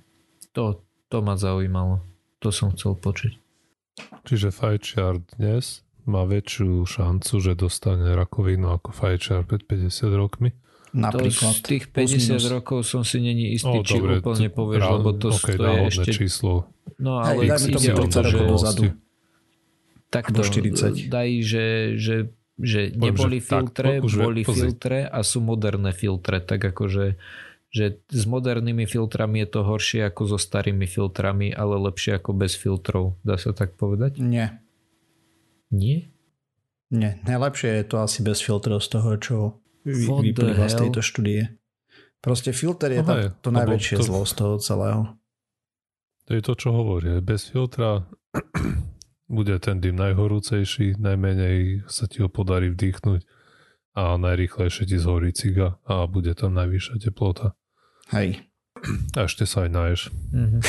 [0.52, 2.04] To, to ma zaujímalo.
[2.44, 3.32] To som chcel počuť.
[4.28, 10.52] Čiže fajčiar dnes má väčšiu šancu, že dostane rakovinu ako fajčiar pred 50 rokmi?
[10.96, 11.52] Napríklad.
[11.52, 14.88] To z tých 50 rokov som si není istý, o, či dobre, úplne povieš, rá,
[14.96, 16.10] lebo to, okay, to je ešte...
[16.16, 16.52] číslo.
[16.96, 18.38] No ale Hej, ide o to, že...
[18.40, 18.82] Dozadu.
[20.08, 21.12] Takto, 40.
[21.12, 21.66] daj, že,
[22.00, 22.16] že,
[22.56, 24.72] že neboli filtre, tak, boli pozri.
[24.72, 27.20] filtre a sú moderné filtre, tak akože
[27.68, 32.56] že s modernými filtrami je to horšie ako so starými filtrami, ale lepšie ako bez
[32.56, 33.20] filtrov.
[33.20, 34.16] Dá sa tak povedať?
[34.24, 34.64] Nie.
[35.68, 36.08] Nie?
[36.88, 39.36] Nie, najlepšie je to asi bez filtrov z toho, čo
[39.88, 41.56] vy, vyplýva z tejto štúdie.
[42.18, 45.02] Proste filter je Aha, to najväčšie to, zlo z toho celého.
[46.26, 47.22] To je to, čo hovorí.
[47.22, 48.04] Bez filtra
[49.28, 53.20] bude ten dym najhorúcejší, najmenej sa ti ho podarí vdýchnuť
[53.98, 57.54] a najrýchlejšie ti zhorí ciga a bude tam najvyššia teplota.
[58.14, 58.44] Hej.
[59.18, 60.00] A ešte sa aj náješ.
[60.30, 60.60] Mm-hmm.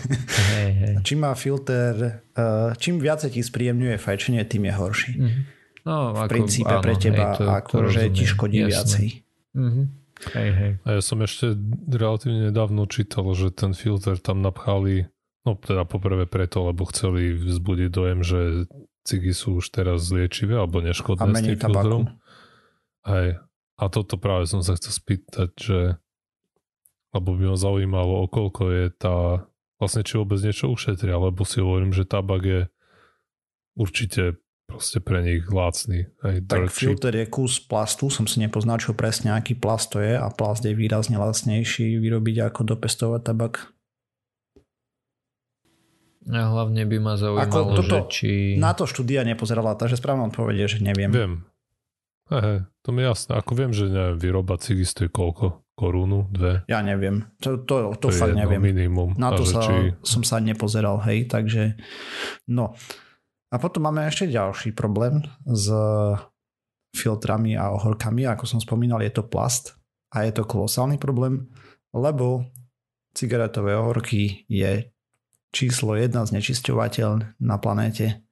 [0.54, 0.94] hej, hej.
[1.02, 5.12] Čím má filter, uh, čím viacej ti spríjemňuje fajčenie, tým je horší.
[5.18, 5.42] Mm-hmm.
[5.86, 8.70] No, v ako, princípe áno, pre teba, hej, to, ako to že ti škodí jasné.
[8.74, 9.06] viacej.
[9.54, 9.86] Mm-hmm.
[10.16, 10.72] Hej, hej.
[10.82, 11.54] A ja som ešte
[11.86, 15.06] relatívne nedávno čítal, že ten filter tam napchali,
[15.46, 18.66] no teda poprvé preto, lebo chceli vzbudiť dojem, že
[19.06, 22.04] cigy sú už teraz liečivé alebo neškodné s tým filtrom.
[23.06, 23.38] Hej.
[23.76, 25.80] A toto práve som sa chcel spýtať, že
[27.16, 29.48] lebo by ma zaujímalo, o koľko je tá,
[29.80, 32.60] vlastne či vôbec niečo ušetria, lebo si hovorím, že tabak je
[33.72, 34.36] určite
[34.66, 36.10] proste pre nich lácný.
[36.20, 40.26] Aj tak filter je kus plastu, som si nepoznačil presne, aký plast to je a
[40.28, 43.72] plast je výrazne lacnejší vyrobiť ako dopestovať tabak.
[46.26, 48.30] A hlavne by ma zaujímalo, ako toto, že či...
[48.58, 51.14] Na to štúdia nepozerala, takže správne odpovede, že neviem.
[51.14, 51.32] Viem.
[52.26, 53.38] Aha, to mi jasné.
[53.38, 55.62] Ako viem, že neviem, výroba cigy stojí koľko?
[55.76, 56.64] korunu, dve?
[56.72, 58.64] Ja neviem, to, to, to, to fakt neviem.
[58.64, 59.12] minimum.
[59.20, 59.92] Na to sa, či...
[60.00, 61.76] som sa nepozeral, hej, takže
[62.48, 62.72] no.
[63.50, 65.70] A potom máme ešte ďalší problém s
[66.96, 69.76] filtrami a ohorkami, ako som spomínal, je to plast
[70.10, 71.46] a je to kolosálny problém,
[71.92, 72.48] lebo
[73.14, 74.90] cigaretové ohorky je
[75.52, 78.26] číslo jedna znečisťovateľ na planéte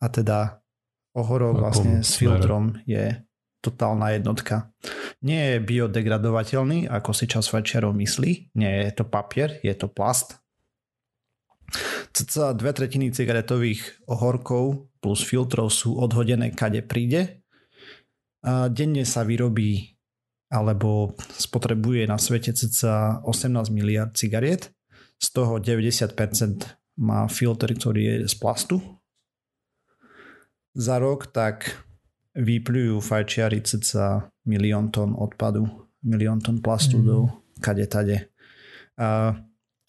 [0.00, 0.64] a teda
[1.12, 3.20] ohorok vlastne s filtrom je
[3.60, 4.72] totálna jednotka.
[5.20, 8.56] Nie je biodegradovateľný, ako si čas fajčiarov myslí.
[8.56, 10.40] Nie je to papier, je to plast.
[12.10, 17.42] Cca dve tretiny cigaretových ohorkov plus filtrov sú odhodené kade príde.
[18.42, 19.94] A denne sa vyrobí
[20.50, 24.74] alebo spotrebuje na svete cca 18 miliard cigariet.
[25.22, 26.16] Z toho 90%
[26.98, 28.82] má filter, ktorý je z plastu.
[30.74, 31.70] Za rok tak
[32.34, 35.66] vypľujú fajčiari cca milión tón odpadu,
[36.02, 37.04] milión tón plastu mm.
[37.06, 37.30] do
[37.62, 38.32] kade tade.
[38.98, 39.34] A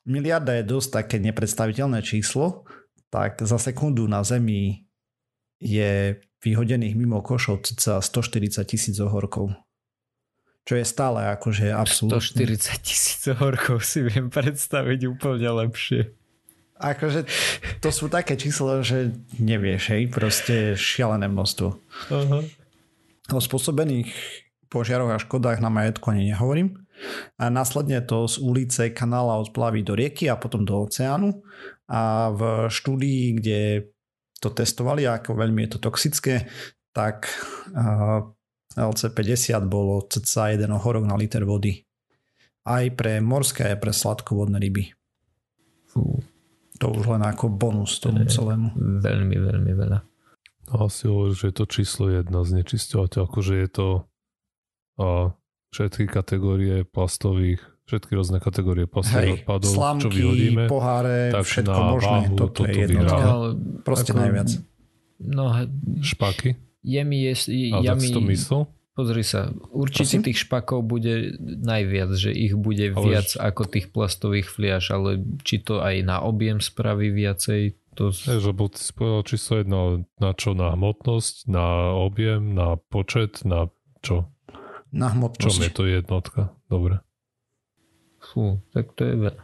[0.05, 2.65] miliarda je dosť také nepredstaviteľné číslo,
[3.11, 4.87] tak za sekundu na Zemi
[5.61, 9.53] je vyhodených mimo košov cca 140 tisíc ohorkov.
[10.65, 12.47] Čo je stále akože absolútne...
[12.47, 16.13] 140 tisíc ohorkov si viem predstaviť úplne lepšie.
[16.81, 17.29] Akože
[17.77, 21.67] to sú také čísla, že nevieš, hej, proste šialené množstvo.
[22.09, 22.41] Uh-huh.
[23.29, 24.09] O spôsobených
[24.65, 26.80] požiaroch a škodách na majetku ani nehovorím
[27.37, 31.41] a následne to z ulice kanála odplaví do rieky a potom do oceánu
[31.91, 33.59] a v štúdii, kde
[34.41, 36.49] to testovali, ako veľmi je to toxické,
[36.91, 37.29] tak
[38.73, 41.85] LC50 bolo cca jeden ohorok na liter vody.
[42.65, 44.93] Aj pre morské, aj pre sladkovodné ryby.
[45.89, 46.21] Fú.
[46.81, 48.73] To už len ako bonus tomu celému.
[48.77, 49.99] Veľmi, veľmi veľa.
[50.71, 53.87] No asi hovorí, že je to číslo jedna znečisťovateľ, akože je to
[55.01, 55.33] a
[55.71, 61.85] všetky kategórie plastových, všetky rôzne kategórie plastových odpadov, slamky, čo vyhodíme, poháre, tak všetko na
[61.91, 62.11] možné.
[62.11, 63.23] Váhu, toto, toto je jednotka.
[63.23, 63.35] No,
[63.81, 64.49] Proste ako, najviac.
[65.21, 65.43] No,
[66.03, 66.49] Špaky?
[66.81, 67.17] Je mi...
[67.23, 67.35] Je,
[67.71, 68.61] A ja tak mi, si to myslel?
[68.91, 70.25] Pozri sa, určite Prosím?
[70.27, 75.63] tých špakov bude najviac, že ich bude ale viac ako tých plastových fliaž, ale či
[75.63, 78.11] to aj na objem spraví viacej, to...
[78.11, 79.79] Je, že bol ty povedal číslo jedno,
[80.19, 80.55] na čo?
[80.55, 83.67] Na hmotnosť, na objem, na počet, na
[83.99, 84.31] čo?
[84.91, 85.47] Na hmotnosť.
[85.47, 86.41] Čom je to jednotka?
[86.67, 86.99] Dobre.
[88.21, 89.43] Fú, tak to je veľa.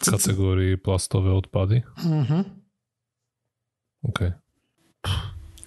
[0.00, 1.84] Kategórii plastové odpady?
[2.00, 2.42] Uh-huh.
[4.08, 4.32] OK.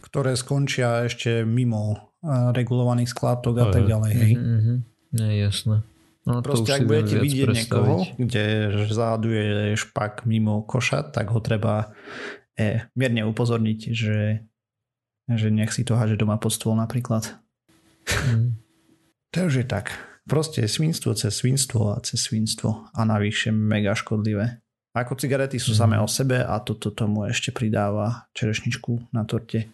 [0.10, 4.12] Ktoré skončia ešte mimo uh, regulovaných skládok a, tak ďalej.
[4.18, 4.34] Hej.
[4.36, 4.78] Uh-huh.
[5.14, 5.86] Je jasné.
[6.24, 7.60] No, Proste ak budete vidieť predstaviť.
[7.60, 8.46] niekoho, kde
[8.88, 11.92] záduje špak mimo koša, tak ho treba
[12.56, 14.40] e, mierne upozorniť, že,
[15.28, 17.28] že nech si to háže doma pod stôl napríklad.
[18.08, 18.63] Mm.
[19.34, 19.90] Je tak.
[20.30, 24.62] Proste svinstvo cez svinstvo a cez svinstvo a navyše mega škodlivé.
[24.94, 25.80] Ako cigarety sú mm.
[25.82, 29.74] samé o sebe a toto tomu ešte pridáva čerešničku na torte.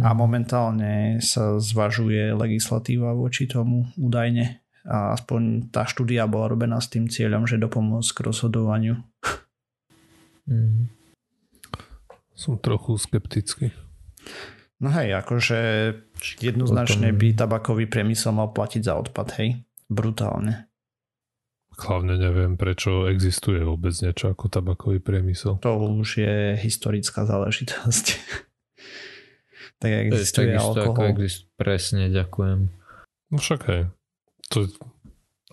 [0.00, 4.64] A momentálne sa zvažuje legislatíva voči tomu údajne.
[4.88, 8.96] A aspoň tá štúdia bola robená s tým cieľom, že dopomôcť k rozhodovaniu.
[10.48, 10.88] Mm.
[12.32, 13.76] Som trochu skeptický.
[14.76, 15.58] No hej, akože
[16.44, 19.64] jednoznačne by tabakový priemysel mal platiť za odpad, hej?
[19.88, 20.68] Brutálne.
[21.76, 25.60] Hlavne neviem, prečo existuje vôbec niečo ako tabakový priemysel.
[25.60, 28.06] To už je historická záležitosť.
[29.80, 30.92] tak existuje to je alkohol.
[30.92, 32.72] Ako exist- presne, ďakujem.
[33.32, 33.82] No však hej.
[34.52, 34.68] To,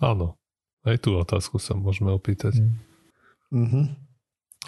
[0.00, 0.36] áno.
[0.84, 2.60] Aj tú otázku sa môžeme opýtať.
[2.60, 2.76] Mm.
[3.52, 3.84] Mm-hmm.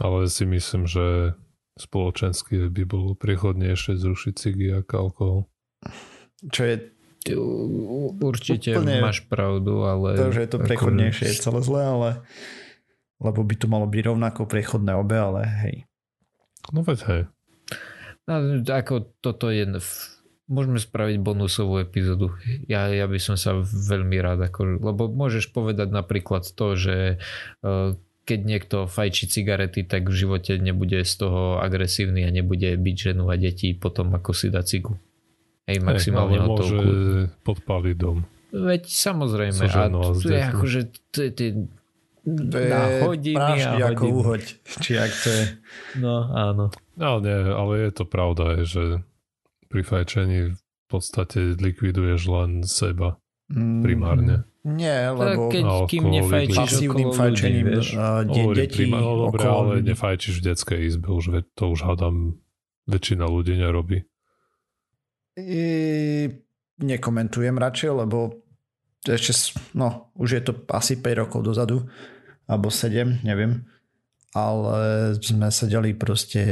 [0.01, 1.37] Ale si myslím, že
[1.77, 5.39] spoločensky by bolo priechodnejšie zrušiť cigy ako alkohol.
[6.49, 6.77] Čo je
[8.23, 10.15] Určite úplne, máš pravdu, ale...
[10.15, 12.09] To, že je to prechodnejšie, je celé zlé, ale
[13.17, 15.77] lebo by to malo byť rovnako prechodné obe, ale hej.
[16.71, 17.23] No veď hej.
[18.29, 19.65] No, ako toto je...
[20.47, 22.31] Môžeme spraviť bonusovú epizódu.
[22.71, 27.19] Ja, ja by som sa veľmi rád, ako, lebo môžeš povedať napríklad to, že
[27.67, 32.97] uh, keď niekto fajčí cigarety, tak v živote nebude z toho agresívny a nebude byť
[32.99, 34.99] ženu a deti potom ako si dá cigu.
[35.71, 36.79] Hej, maximálne Hej, môže
[37.47, 38.27] podpáliť dom.
[38.51, 39.55] Veď samozrejme.
[39.55, 39.87] So a
[40.19, 40.81] to je akože
[41.15, 41.53] to je, to je,
[42.27, 42.71] to je
[43.07, 44.43] hodiny a ako uhoď,
[44.83, 45.45] či ak to je.
[46.03, 46.65] No áno.
[46.99, 49.07] Ale nie, ale je to pravda, že
[49.71, 53.19] pri fajčení v podstate likviduješ len seba
[53.51, 53.83] mm.
[53.83, 54.47] primárne.
[54.67, 60.81] Nie, lebo keď, kým nefajčíš pasívnym fajčením de- detí no, dobre, ale nefajčíš v detskej
[60.91, 62.43] izbe, už to už hádam
[62.91, 64.03] väčšina ľudí nerobí.
[65.39, 65.63] I,
[66.83, 68.43] nekomentujem radšej, lebo
[69.07, 71.87] ešte, no, už je to asi 5 rokov dozadu,
[72.51, 73.63] alebo 7, neviem,
[74.35, 76.43] ale sme sedeli proste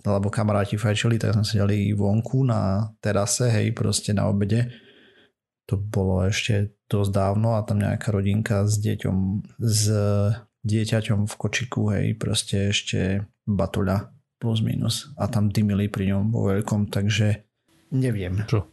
[0.00, 4.72] lebo kamaráti fajčili, tak sme sedeli vonku na terase, hej, proste na obede.
[5.68, 9.16] To bolo ešte dosť dávno a tam nejaká rodinka s deťom,
[9.62, 9.82] s
[10.66, 14.10] dieťaťom v kočiku, hej, proste ešte batuľa
[14.42, 17.46] plus minus a tam dymili pri ňom vo veľkom, takže
[17.94, 18.42] neviem.
[18.50, 18.66] Čo?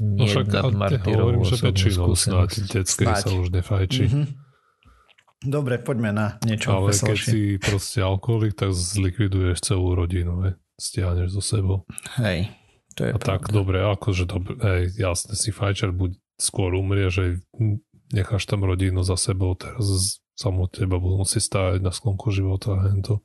[0.00, 0.46] Nie no však
[1.04, 4.06] hovorím, že väčšinou snáď detskej sa už nefajčí.
[4.08, 4.26] Mm-hmm.
[5.46, 7.12] Dobre, poďme na niečo Ale veselšie.
[7.12, 10.50] keď si proste alkoholik, tak zlikviduješ celú rodinu, he?
[10.80, 11.78] stiahneš zo sebou.
[12.18, 12.50] Hej,
[12.96, 13.28] to je A pravda.
[13.28, 17.40] tak, dobre, akože dobre, hej, jasne si fajčer, buď skôr umrie, že
[18.12, 22.92] necháš tam rodinu za sebou, teraz samo teba budú musieť stáť na sklonku života a
[22.92, 23.24] hento.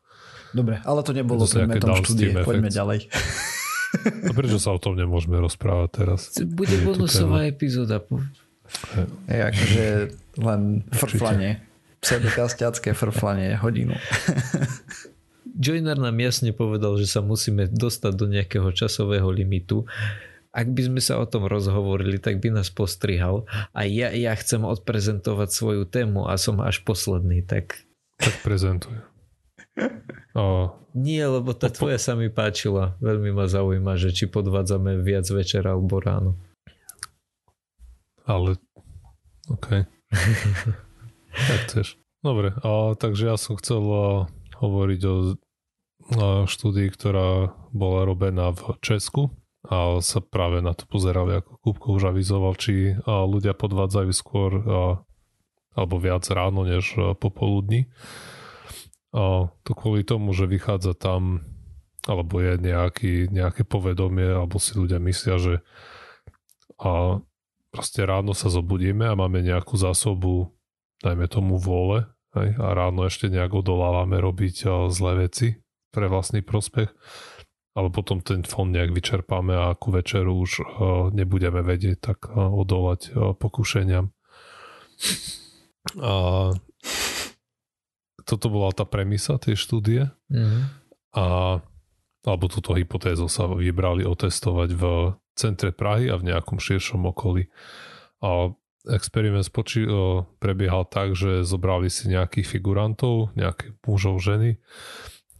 [0.55, 3.07] Dobre, ale to nebolo predmetom štúdie, poďme ďalej.
[4.27, 6.31] A prečo sa o tom nemôžeme rozprávať teraz?
[6.43, 8.03] Bude bonusová epizóda.
[9.27, 9.85] Je akože
[10.39, 10.61] len
[10.95, 11.59] frflanie.
[12.01, 13.93] Pseudokastiacké frflanie hodinu.
[15.51, 19.85] Joiner nám jasne povedal, že sa musíme dostať do nejakého časového limitu.
[20.51, 23.47] Ak by sme sa o tom rozhovorili, tak by nás postrihal.
[23.71, 27.87] A ja, ja chcem odprezentovať svoju tému a som až posledný, tak...
[28.19, 28.99] Tak prezentuj.
[30.35, 30.75] O.
[30.91, 32.99] Nie, lebo tá tvoja sa mi páčila.
[32.99, 36.35] Veľmi ma zaujíma, že či podvádzame viac večer alebo ráno.
[38.27, 38.59] Ale,
[39.47, 39.87] OK.
[41.47, 41.95] tak chceš.
[42.19, 44.27] Dobre, a, takže ja som chcel a,
[44.59, 45.25] hovoriť o a,
[46.43, 49.31] štúdii, ktorá bola robená v Česku
[49.67, 54.51] a sa práve na to pozerali, ako Kúbko už avizoval, či ľudia podvádzajú skôr
[55.71, 57.87] alebo viac ráno než popoludní.
[59.13, 61.45] A to kvôli tomu, že vychádza tam
[62.09, 65.53] alebo je nejaký, nejaké povedomie, alebo si ľudia myslia, že
[66.81, 67.21] a
[67.69, 70.49] proste ráno sa zobudíme a máme nejakú zásobu,
[71.05, 75.61] dajme tomu vôle, hej, a ráno ešte nejak odolávame robiť zlé veci
[75.93, 76.89] pre vlastný prospech,
[77.71, 80.51] ale potom ten fond nejak vyčerpáme a ku večeru už
[81.15, 84.11] nebudeme vedieť tak odolať pokušeniam.
[85.97, 86.13] A
[88.27, 90.63] toto bola tá premisa tej štúdie mm-hmm.
[91.15, 91.25] a
[92.21, 94.83] alebo túto hypotézu sa vybrali otestovať v
[95.33, 97.49] centre Prahy a v nejakom širšom okolí.
[98.21, 98.53] A
[98.93, 99.89] experiment spoči-
[100.37, 104.61] prebiehal tak, že zobrali si nejakých figurantov, nejakých mužov, ženy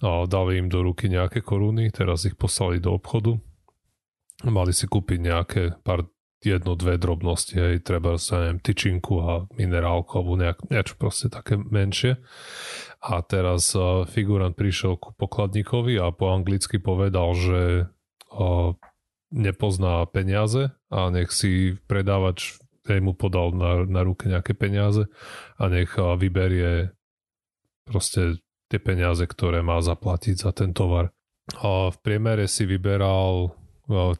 [0.02, 3.38] a dali im do ruky nejaké koruny, teraz ich poslali do obchodu.
[4.42, 6.10] Mali si kúpiť nejaké pár
[6.42, 11.54] jedno, dve drobnosti, hej, treba sa neviem, tyčinku a minerálku alebo nejak, niečo proste také
[11.54, 12.18] menšie.
[13.06, 17.62] A teraz uh, figurant prišiel ku pokladníkovi a po anglicky povedal, že
[18.34, 18.74] uh,
[19.30, 22.58] nepozná peniaze a nech si predávač
[22.90, 25.06] hej, mu podal na, na ruke nejaké peniaze
[25.62, 26.90] a nech uh, vyberie
[27.86, 28.42] proste
[28.72, 31.12] tie peniaze, ktoré má zaplatiť za ten tovar.
[31.60, 33.52] A v priemere si vyberal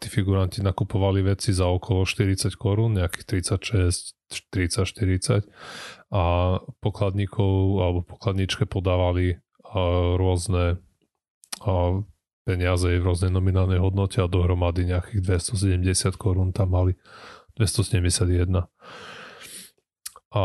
[0.04, 4.20] tí figuranti nakupovali veci za okolo 40 korún, nejakých 36,
[4.52, 5.48] 30, 40
[6.12, 6.24] a
[6.84, 9.40] pokladníkov alebo pokladničke podávali
[10.20, 10.84] rôzne
[12.44, 17.00] peniaze v rôznej nominálnej hodnote a dohromady nejakých 270 korún tam mali.
[17.56, 18.68] 271
[20.36, 20.44] a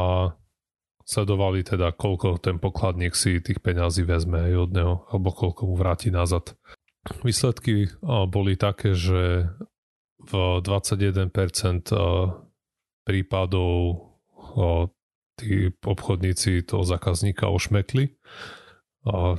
[1.06, 5.74] sledovali teda koľko ten pokladník si tých peňazí vezme aj od neho alebo koľko mu
[5.78, 6.58] vráti nazad
[7.22, 9.46] Výsledky boli také, že
[10.26, 10.32] v
[10.62, 11.30] 21%
[13.06, 13.72] prípadov
[15.38, 18.18] tí obchodníci toho zákazníka ošmekli,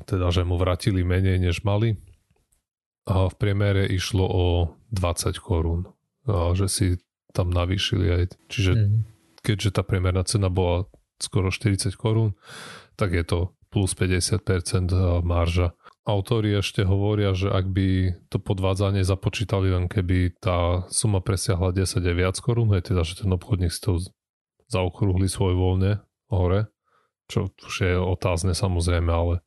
[0.07, 1.99] teda že mu vrátili menej než mali.
[3.07, 4.45] A v priemere išlo o
[4.91, 5.87] 20 korún,
[6.55, 6.87] že si
[7.31, 8.23] tam navýšili aj.
[8.51, 8.99] Čiže mm.
[9.43, 10.87] keďže tá priemerná cena bola
[11.19, 12.37] skoro 40 korún,
[12.95, 13.39] tak je to
[13.69, 15.75] plus 50% marža.
[16.07, 21.99] Autori ešte hovoria, že ak by to podvádzanie započítali len keby tá suma presiahla 10
[21.99, 23.99] je viac korún, je teda, že ten obchodník si to
[24.71, 25.99] zaokrúhli svoj voľne
[26.31, 26.71] hore,
[27.27, 29.43] čo už je otázne samozrejme, ale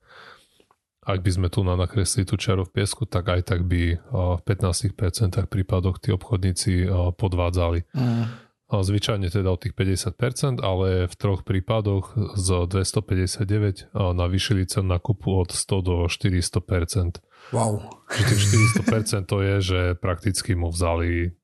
[1.00, 4.40] ak by sme tu na nakresli tú čaru v piesku, tak aj tak by v
[4.44, 7.88] 15% prípadoch tí obchodníci podvádzali.
[7.96, 8.24] Mm.
[8.70, 15.50] Zvyčajne teda o tých 50%, ale v troch prípadoch z 259 navýšili cenu nakupu od
[15.50, 17.18] 100 do 400%.
[17.50, 17.82] Wow.
[18.14, 18.42] Čiže tých
[18.86, 21.34] 400% to je, že prakticky mu vzali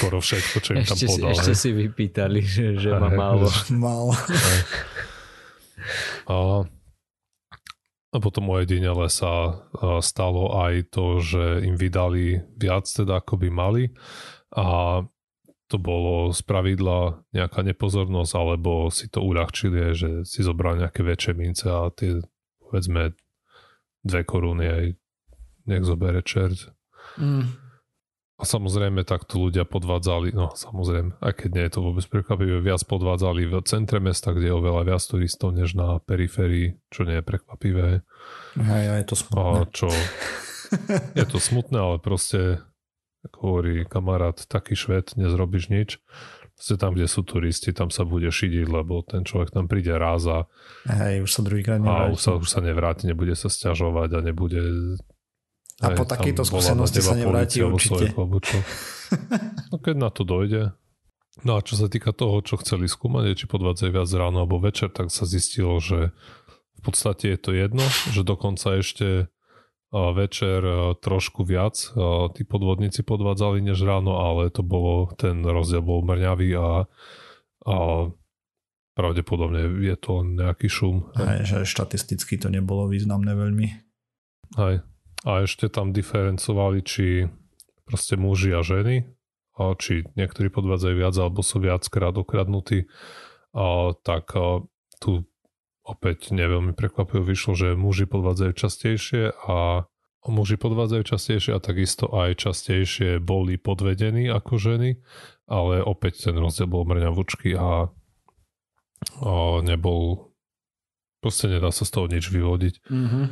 [0.00, 1.32] skoro všetko, čo im tam podal.
[1.36, 3.48] ešte si vypýtali, že, že má málo.
[3.72, 4.12] málo.
[6.28, 6.64] A,
[8.12, 9.64] a potom ojedinele sa
[10.04, 13.84] stalo aj to, že im vydali viac teda ako by mali
[14.52, 15.00] a
[15.68, 21.32] to bolo z pravidla nejaká nepozornosť, alebo si to uľahčili, že si zobral nejaké väčšie
[21.36, 22.24] mince a tie,
[22.64, 23.12] povedzme,
[24.00, 24.84] dve koruny aj
[25.68, 26.72] nech zobere čert.
[27.20, 27.68] Mm.
[28.38, 32.86] A samozrejme takto ľudia podvádzali, no samozrejme, aj keď nie je to vôbec prekvapivé, viac
[32.86, 37.26] podvádzali v centre mesta, kde je oveľa viac turistov než na periférii, čo nie je
[37.26, 38.06] prekvapivé.
[38.62, 39.58] Aj, aj je to smutné.
[39.58, 39.90] A čo,
[41.18, 42.62] je to smutné, ale proste
[43.28, 45.90] ako hovorí kamarát, taký švet, nezrobíš nič.
[46.58, 50.26] Proste tam, kde sú turisti, tam sa bude šidiť, lebo ten človek tam príde raz
[50.26, 50.50] a,
[50.90, 52.10] Hej, už sa druhýkrát nevráti.
[52.10, 54.60] A už sa, už sa nevráti, nebude sa stiažovať a nebude...
[55.78, 58.10] A po takejto skúsenosti sa nevráti určite.
[59.70, 60.74] no keď na to dojde.
[61.46, 64.90] No a čo sa týka toho, čo chceli skúmať, či podvádzajú viac ráno alebo večer,
[64.90, 66.10] tak sa zistilo, že
[66.78, 69.30] v podstate je to jedno, že dokonca ešte
[69.92, 70.60] večer
[71.00, 71.76] trošku viac
[72.36, 76.84] tí podvodníci podvádzali než ráno, ale to bolo, ten rozdiel bol mrňavý a,
[77.64, 77.76] a
[78.92, 81.08] pravdepodobne je to nejaký šum.
[81.16, 83.66] Aj, že štatisticky to nebolo významné veľmi.
[84.60, 84.84] Aj.
[85.24, 87.26] A ešte tam diferencovali, či
[87.88, 89.08] proste muži a ženy,
[89.58, 92.86] a či niektorí podvádzajú viac alebo sú viackrát okradnutí,
[93.56, 94.62] a tak a
[95.00, 95.24] tu
[95.88, 99.88] opäť neveľmi prekvapivo vyšlo, že muži podvádzajú častejšie a
[100.28, 105.00] muži podvádzajú častejšie a takisto aj častejšie boli podvedení ako ženy,
[105.48, 107.88] ale opäť ten rozdiel bol mrňavúčky a,
[109.24, 109.32] a
[109.64, 110.28] nebol
[111.24, 112.74] proste nedá sa z toho nič vyvodiť.
[112.86, 113.24] Mm-hmm.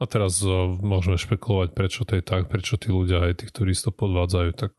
[0.00, 3.98] A teraz uh, môžeme špekulovať, prečo to je tak, prečo tí ľudia aj tých turistov
[4.00, 4.72] podvádzajú, tak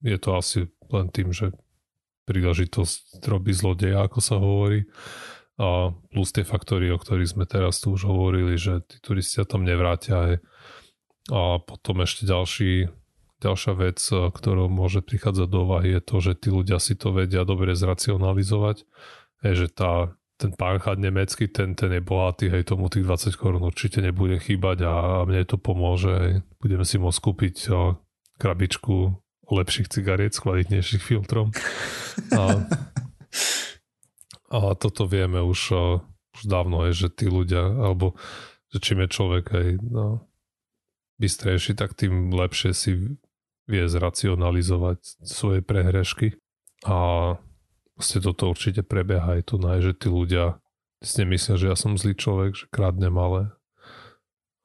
[0.00, 1.52] je to asi len tým, že
[2.24, 4.88] príležitosť robí zlodeja, ako sa hovorí
[5.54, 9.62] a plus tie faktory, o ktorých sme teraz tu už hovorili, že tí turisti tam
[9.62, 10.34] nevrátia aj.
[11.30, 12.90] A potom ešte ďalší,
[13.38, 17.46] ďalšia vec, ktorou môže prichádzať do úvahy je to, že tí ľudia si to vedia
[17.46, 18.82] dobre zracionalizovať,
[19.46, 23.62] je, že tá, ten pánchat nemecký, ten, ten je bohatý, hej, tomu tých 20 korún
[23.62, 26.34] určite nebude chýbať a, a mne to pomôže, hej.
[26.58, 27.96] budeme si môcť kúpiť o,
[28.42, 29.16] krabičku
[29.48, 31.54] lepších cigariet s kvalitnejších filtrom.
[32.34, 32.66] A,
[34.54, 35.74] a toto vieme už,
[36.38, 38.14] už dávno, je, že tí ľudia, alebo
[38.70, 40.22] že čím je človek aj no,
[41.18, 43.18] bystrejší, tak tým lepšie si
[43.66, 46.38] vie zracionalizovať svoje prehrešky.
[46.86, 46.96] A
[47.98, 50.62] vlastne toto určite prebieha aj tu, že tí ľudia
[51.02, 53.50] si nemyslia, že ja som zlý človek, že kradnem, ale,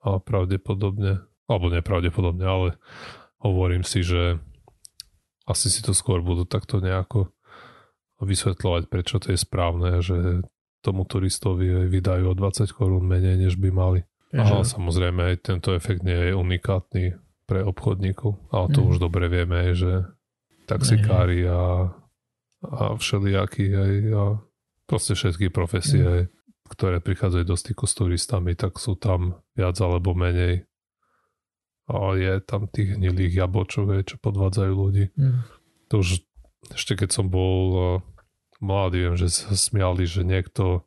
[0.06, 2.70] ale pravdepodobne, alebo nepravdepodobne, ale
[3.42, 4.38] hovorím si, že
[5.50, 7.34] asi si to skôr budú takto nejako
[8.20, 10.44] vysvetľovať, prečo to je správne, že
[10.80, 14.02] tomu turistovi vydajú o 20 korún menej, než by mali.
[14.30, 17.18] A samozrejme aj tento efekt nie je unikátny
[17.50, 18.88] pre obchodníkov, ale to mm.
[18.94, 20.06] už dobre vieme, že
[20.70, 21.90] taxikári a,
[22.62, 24.24] a všelijakí aj a
[24.86, 26.70] proste všetky profesie, mm.
[26.70, 30.70] ktoré prichádzajú do styku s turistami, tak sú tam viac alebo menej
[31.90, 35.10] a je tam tých hnilých jabočov, čo podvádzajú ľudí.
[35.18, 35.42] Mm.
[35.90, 36.22] To už
[36.74, 37.86] ešte keď som bol uh,
[38.60, 40.84] mladý, viem, že sa smiali, že niekto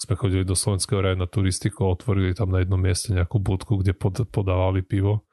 [0.00, 3.84] sme chodili do slovenského raja na turistiku a otvorili tam na jednom mieste nejakú budku,
[3.84, 5.28] kde pod, podávali pivo.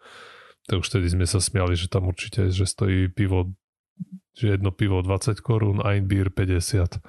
[0.68, 3.56] Tak už tedy sme sa smiali, že tam určite že stojí pivo
[4.38, 7.02] že jedno pivo 20 korún a beer 50.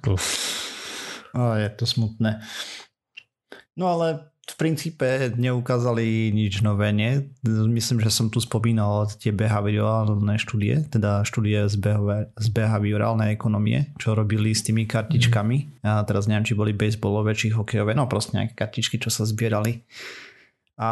[0.00, 0.16] to.
[1.36, 2.40] A je to smutné.
[3.76, 7.28] No ale v princípe neukázali nič nové, nie?
[7.44, 11.76] Myslím, že som tu spomínal tie behaviorálne štúdie, teda štúdie z,
[12.32, 15.84] z behaviorálnej ekonomie, čo robili s tými kartičkami.
[15.84, 19.84] A teraz neviem, či boli baseballové, či hokejové, no proste nejaké kartičky, čo sa zbierali.
[20.80, 20.90] A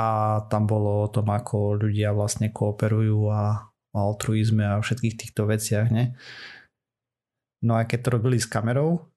[0.52, 5.88] tam bolo o tom, ako ľudia vlastne kooperujú a o altruizme a všetkých týchto veciach,
[5.88, 6.12] nie?
[7.64, 9.08] No a keď to robili s kamerou,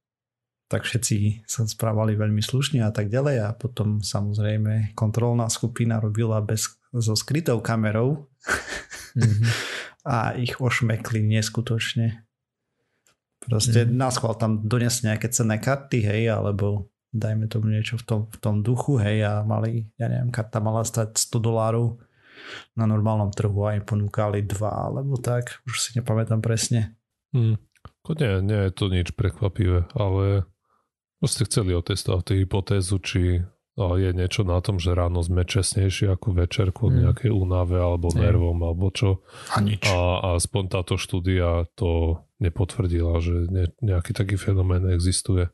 [0.69, 6.37] tak všetci sa správali veľmi slušne a tak ďalej a potom samozrejme kontrolná skupina robila
[6.45, 8.29] bez, so skrytou kamerou
[9.17, 9.49] mm-hmm.
[10.13, 12.21] a ich ošmekli neskutočne.
[13.41, 13.97] Proste mm-hmm.
[13.97, 18.37] nás chval tam doniesť nejaké cenné karty, hej, alebo dajme tomu niečo v tom, v
[18.37, 21.97] tom duchu, hej, a mali, ja neviem, karta mala stať 100 dolárov
[22.77, 26.93] na normálnom trhu a im ponúkali dva, alebo tak, už si nepamätám presne.
[27.33, 27.57] Mm.
[28.09, 30.49] Nie, nie je to nič prekvapivé, ale
[31.19, 33.43] Proste chceli otestovať tú hypotézu, či
[33.79, 37.03] je niečo na tom, že ráno sme čestnejší ako večer kvôli mm.
[37.07, 39.23] nejakej únave alebo nervom alebo čo.
[39.55, 39.87] A nič.
[39.87, 45.47] A, a aspoň táto štúdia to nepotvrdila, že ne, nejaký taký fenomén existuje.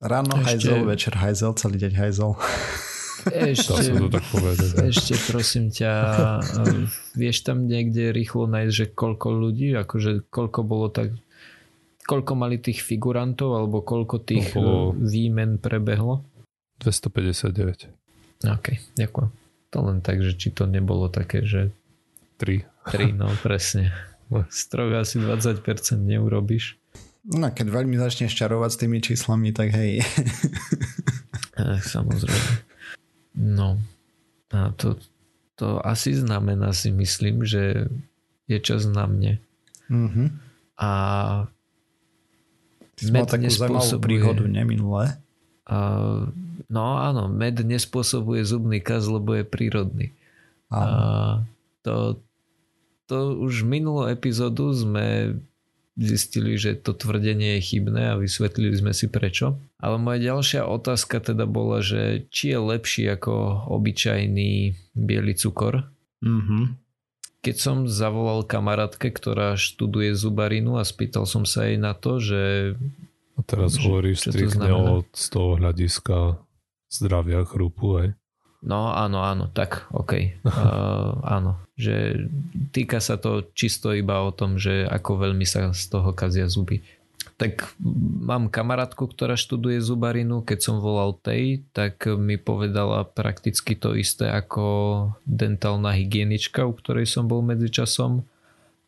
[0.00, 0.72] Ráno ešte...
[0.72, 2.32] hajzel, večer hajzel, celý deň hajzel.
[3.20, 4.24] Ešte, to tak
[4.88, 5.92] ešte prosím ťa,
[7.12, 11.12] vieš tam niekde rýchlo nájsť, že koľko ľudí, akože koľko bolo tak
[12.10, 14.98] koľko mali tých figurantov alebo koľko tých Okolo...
[14.98, 16.26] E, výmen prebehlo?
[16.82, 17.86] 259.
[18.50, 18.66] OK,
[18.98, 19.30] ďakujem.
[19.70, 21.70] To len tak, že či to nebolo také, že
[22.42, 22.66] 3.
[22.90, 23.94] 3, no presne.
[24.50, 25.62] Stroj asi 20%
[26.02, 26.74] neurobíš.
[27.30, 30.02] No keď veľmi začneš čarovať s tými číslami, tak hej.
[31.60, 32.50] Ach, samozrejme.
[33.36, 33.78] No.
[34.50, 34.98] A to,
[35.54, 37.86] to asi znamená si myslím, že
[38.50, 39.38] je čas na mne.
[39.92, 40.28] Mm-hmm.
[40.80, 40.90] A
[43.08, 45.16] med takú zaujímavú príhodu neminulé.
[45.64, 46.28] Uh,
[46.68, 50.12] no áno, med nespôsobuje zubný kaz, lebo je prírodný.
[50.70, 51.42] A
[51.82, 52.22] to,
[53.10, 55.34] to už minulú epizódu sme
[55.98, 59.58] zistili, že to tvrdenie je chybné a vysvetlili sme si prečo.
[59.82, 65.90] Ale moja ďalšia otázka teda bola, že či je lepší ako obyčajný biely cukor.
[66.24, 66.62] Mm-hmm.
[67.40, 72.76] Keď som zavolal kamarátke, ktorá študuje zubarinu a spýtal som sa jej na to, že...
[73.36, 76.36] A teraz hovoríš striktne od z toho hľadiska
[76.92, 78.08] zdravia chrupu, aj?
[78.60, 80.44] No áno, áno, tak OK.
[80.44, 82.28] Uh, áno, že
[82.76, 86.84] týka sa to čisto iba o tom, že ako veľmi sa z toho kazia zuby.
[87.40, 87.72] Tak
[88.20, 94.28] mám kamarátku, ktorá študuje zubarinu, keď som volal tej, tak mi povedala prakticky to isté
[94.28, 94.64] ako
[95.24, 98.28] dentálna hygienička, u ktorej som bol medzičasom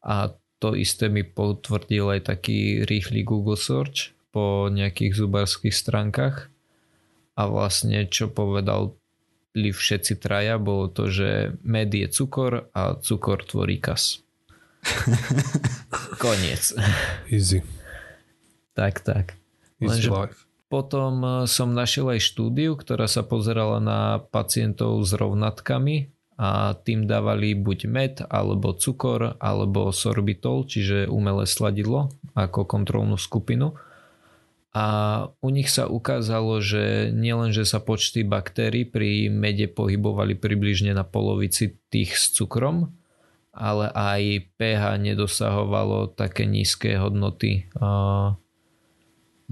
[0.05, 6.53] a to isté mi potvrdil aj taký rýchly Google search po nejakých zubarských stránkach
[7.33, 8.93] a vlastne čo povedal
[9.57, 14.21] všetci traja, bolo to, že med je cukor a cukor tvorí kas.
[16.23, 16.77] Koniec.
[17.33, 17.82] Easy.
[18.73, 19.37] Tak, tak.
[19.81, 20.11] Lenže.
[20.73, 27.05] Potom eh, som našiel aj štúdiu, ktorá sa pozerala na pacientov s rovnatkami a tým
[27.05, 33.77] dávali buď med, alebo cukor, alebo sorbitol, čiže umelé sladidlo ako kontrolnú skupinu
[34.73, 34.87] a
[35.45, 41.05] u nich sa ukázalo, že nielen, že sa počty baktérií pri mede pohybovali približne na
[41.05, 42.97] polovici tých s cukrom,
[43.53, 47.69] ale aj pH nedosahovalo také nízke hodnoty.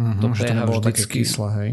[0.00, 1.70] Mm-hmm, to pH to vždycky, kyslé, hej?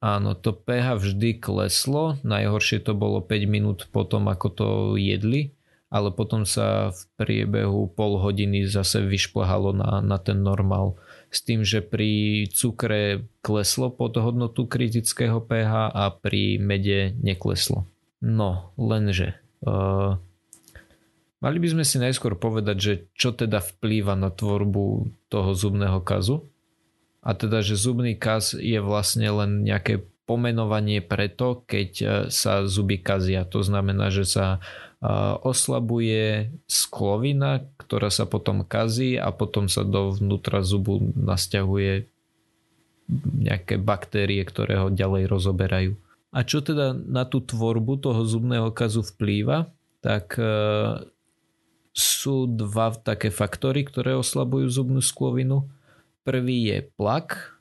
[0.00, 5.52] Áno, to pH vždy kleslo, najhoršie to bolo 5 minút potom, ako to jedli,
[5.92, 10.96] ale potom sa v priebehu pol hodiny zase vyšplhalo na, na ten normál
[11.28, 17.84] s tým, že pri cukre kleslo pod hodnotu kritického pH a pri mede nekleslo.
[18.24, 19.36] No, lenže
[19.68, 20.16] uh,
[21.44, 26.48] mali by sme si najskôr povedať, že čo teda vplýva na tvorbu toho zubného kazu
[27.26, 33.02] a teda, že zubný kaz je vlastne len nejaké pomenovanie preto, keď e, sa zuby
[33.02, 33.42] kazia.
[33.50, 34.62] To znamená, že sa
[35.44, 42.08] oslabuje sklovina, ktorá sa potom kazí a potom sa dovnútra zubu nasťahuje
[43.38, 45.92] nejaké baktérie, ktoré ho ďalej rozoberajú.
[46.34, 49.70] A čo teda na tú tvorbu toho zubného kazu vplýva,
[50.00, 50.48] tak e,
[51.94, 55.70] sú dva také faktory, ktoré oslabujú zubnú sklovinu.
[56.26, 57.54] Prvý je plak,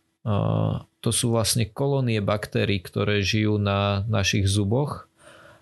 [1.06, 5.06] to sú vlastne kolónie baktérií, ktoré žijú na našich zuboch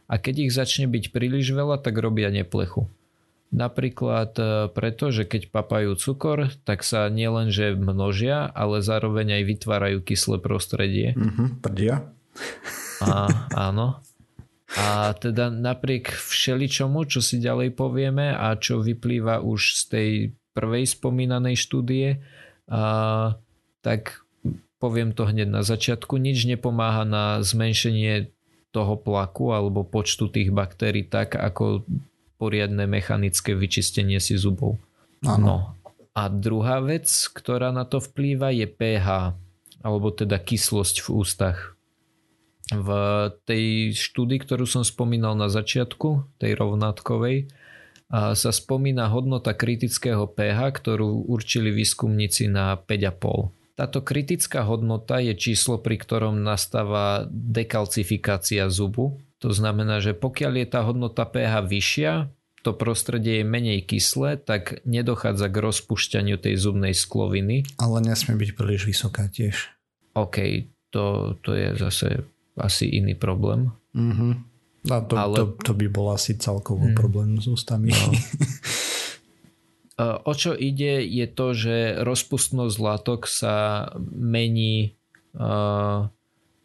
[0.08, 2.88] a keď ich začne byť príliš veľa, tak robia neplechu.
[3.54, 10.00] Napríklad e, preto, že keď papajú cukor, tak sa nielenže množia, ale zároveň aj vytvárajú
[10.02, 11.14] kyslé prostredie.
[11.14, 12.02] Mm-hmm, prdia.
[12.98, 13.30] A,
[13.70, 14.02] áno.
[14.74, 20.10] A teda napriek všeličomu, čo si ďalej povieme a čo vyplýva už z tej
[20.58, 22.26] prvej spomínanej štúdie,
[22.70, 23.36] a,
[23.84, 24.24] tak
[24.84, 28.32] poviem to hneď na začiatku, nič nepomáha na zmenšenie
[28.74, 31.86] toho plaku alebo počtu tých baktérií tak ako
[32.42, 34.76] poriadne mechanické vyčistenie si zubov.
[35.24, 35.40] Ano.
[35.40, 35.58] No.
[36.14, 39.34] A druhá vec, ktorá na to vplýva je pH,
[39.82, 41.60] alebo teda kyslosť v ústach.
[42.70, 42.90] V
[43.50, 47.50] tej štúdii, ktorú som spomínal na začiatku, tej rovnátkovej,
[48.12, 53.74] sa spomína hodnota kritického pH, ktorú určili výskumníci na 5,5.
[53.74, 59.18] Táto kritická hodnota je číslo, pri ktorom nastáva dekalcifikácia zubu.
[59.42, 62.12] To znamená, že pokiaľ je tá hodnota pH vyššia,
[62.64, 67.68] to prostredie je menej kyslé, tak nedochádza k rozpušťaniu tej zubnej skloviny.
[67.76, 69.74] Ale nesmie byť príliš vysoká tiež.
[70.16, 72.24] OK, to, to je zase
[72.56, 73.74] asi iný problém.
[73.92, 74.53] Mm-hmm.
[74.92, 75.36] A to, Ale...
[75.40, 76.96] to, to by bol asi celkovo mm.
[76.98, 77.92] problém s ústami.
[77.92, 78.12] No.
[80.02, 84.98] O čo ide je to, že rozpustnosť látok sa mení,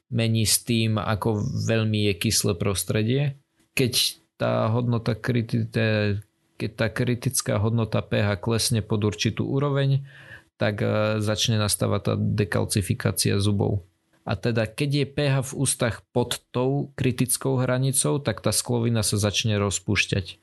[0.09, 3.37] mení s tým, ako veľmi je kyslé prostredie.
[3.77, 3.93] Keď
[4.41, 6.19] tá hodnota kritité,
[6.57, 10.09] keď tá kritická hodnota pH klesne pod určitú úroveň,
[10.57, 10.81] tak
[11.21, 13.85] začne nastávať tá dekalcifikácia zubov.
[14.29, 19.17] A teda keď je pH v ústach pod tou kritickou hranicou, tak tá sklovina sa
[19.17, 20.37] začne rozpúšťať.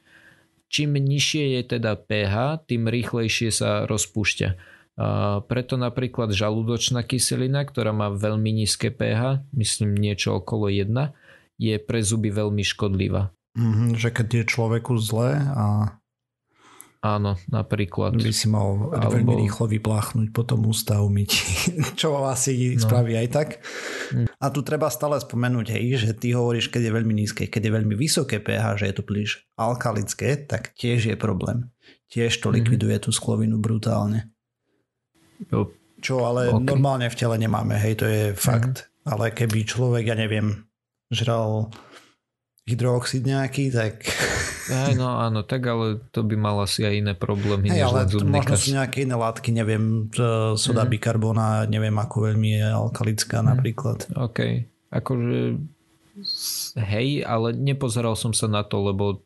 [0.73, 4.49] Čím nižšie je teda pH, tým rýchlejšie sa rozpúšťa.
[4.95, 10.89] A preto napríklad žalúdočná kyselina, ktorá má veľmi nízke pH, myslím niečo okolo 1,
[11.61, 13.29] je pre zuby veľmi škodlivá.
[13.55, 15.95] Mm-hmm, že keď je človeku zle a
[17.05, 18.17] Áno, napríklad.
[18.17, 19.13] By si mal Alebo...
[19.13, 21.31] veľmi rýchlo vypláchnuť, potom ústa umyť,
[22.01, 22.81] čo asi no.
[22.81, 23.49] spraví aj tak.
[24.09, 24.25] Mm.
[24.25, 27.75] A tu treba stále spomenúť, hej, že ty hovoríš, keď je veľmi nízke, keď je
[27.77, 31.69] veľmi vysoké pH, že je to príliš alkalické, tak tiež je problém.
[32.09, 34.33] Tiež to mm likviduje tú sklovinu brutálne.
[35.53, 35.69] Jo.
[36.01, 36.65] Čo ale okay.
[36.65, 38.89] normálne v tele nemáme, hej, to je fakt.
[38.89, 40.65] mm Ale keby človek, ja neviem,
[41.13, 41.69] žral
[42.65, 44.09] hydrooxid nejaký, tak...
[44.65, 47.69] Aj, no áno, tak ale to by mal asi aj iné problémy.
[47.69, 50.09] Hej, ale možno sú nejaké iné látky, neviem,
[50.57, 50.89] soda mm.
[50.89, 53.45] bikarbona, neviem ako veľmi je alkalická mm.
[53.45, 53.97] napríklad.
[54.17, 55.61] OK, akože
[56.81, 59.21] hej, ale nepozeral som sa na to, lebo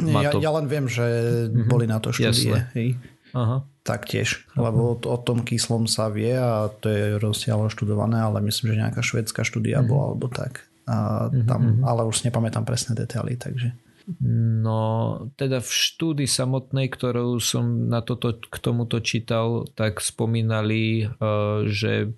[0.00, 0.40] ja, to...
[0.40, 1.68] ja len viem, že mm-hmm.
[1.68, 2.56] boli na to štúdie.
[2.56, 2.60] Jasne.
[2.72, 2.88] Hej.
[3.36, 3.66] Aha.
[3.84, 8.72] Taktiež, lebo o, o tom kyslom sa vie a to je rozsiahlo študované, ale myslím,
[8.72, 9.90] že nejaká švedská štúdia mm-hmm.
[9.92, 10.64] bola alebo tak.
[10.84, 11.84] A mhm, tam, mm-hmm.
[11.84, 13.72] Ale už nepamätám presné detaily, takže...
[14.20, 21.64] No, teda v štúdii samotnej, ktorú som na toto, k tomuto čítal, tak spomínali, uh,
[21.64, 22.12] že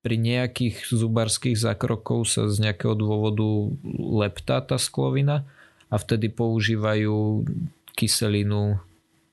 [0.00, 3.44] pri nejakých zubarských zákrokov sa z nejakého dôvodu
[4.00, 5.44] leptá tá sklovina
[5.92, 7.44] a vtedy používajú
[7.92, 8.80] kyselinu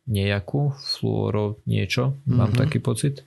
[0.04, 2.60] nejakú, fluoro niečo, mám mm-hmm.
[2.60, 3.24] taký pocit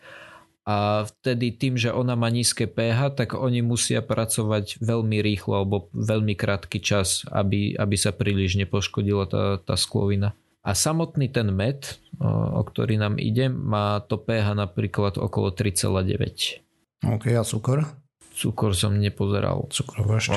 [0.67, 5.87] a vtedy tým, že ona má nízke pH, tak oni musia pracovať veľmi rýchlo alebo
[5.95, 10.35] veľmi krátky čas, aby, aby sa príliš nepoškodila tá, tá sklovina.
[10.67, 16.67] A samotný ten med, o ktorý nám ide, má to pH napríklad okolo 3,9.
[17.07, 17.87] OK, a cukor?
[18.35, 19.71] Cukor som nepozeral.
[19.71, 20.35] Cukrová ešte.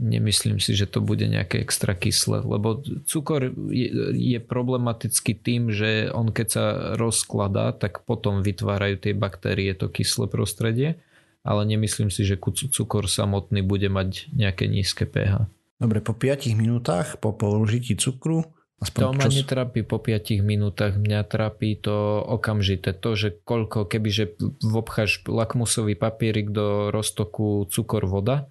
[0.00, 6.08] Nemyslím si, že to bude nejaké extra kyslé, lebo cukor je, je problematický tým, že
[6.08, 6.64] on keď sa
[6.96, 10.96] rozkladá, tak potom vytvárajú tie baktérie to kyslé prostredie,
[11.44, 12.40] ale nemyslím si, že
[12.72, 15.44] cukor samotný bude mať nejaké nízke pH.
[15.76, 18.48] Dobre, po 5 minútach po použití cukru
[18.82, 19.34] Aspoň to ma čas...
[19.38, 22.90] netrápi po 5 minútach, mňa trápi to okamžité.
[22.98, 28.50] To, že koľko, kebyže vobcháš lakmusový papierik do roztoku cukor voda,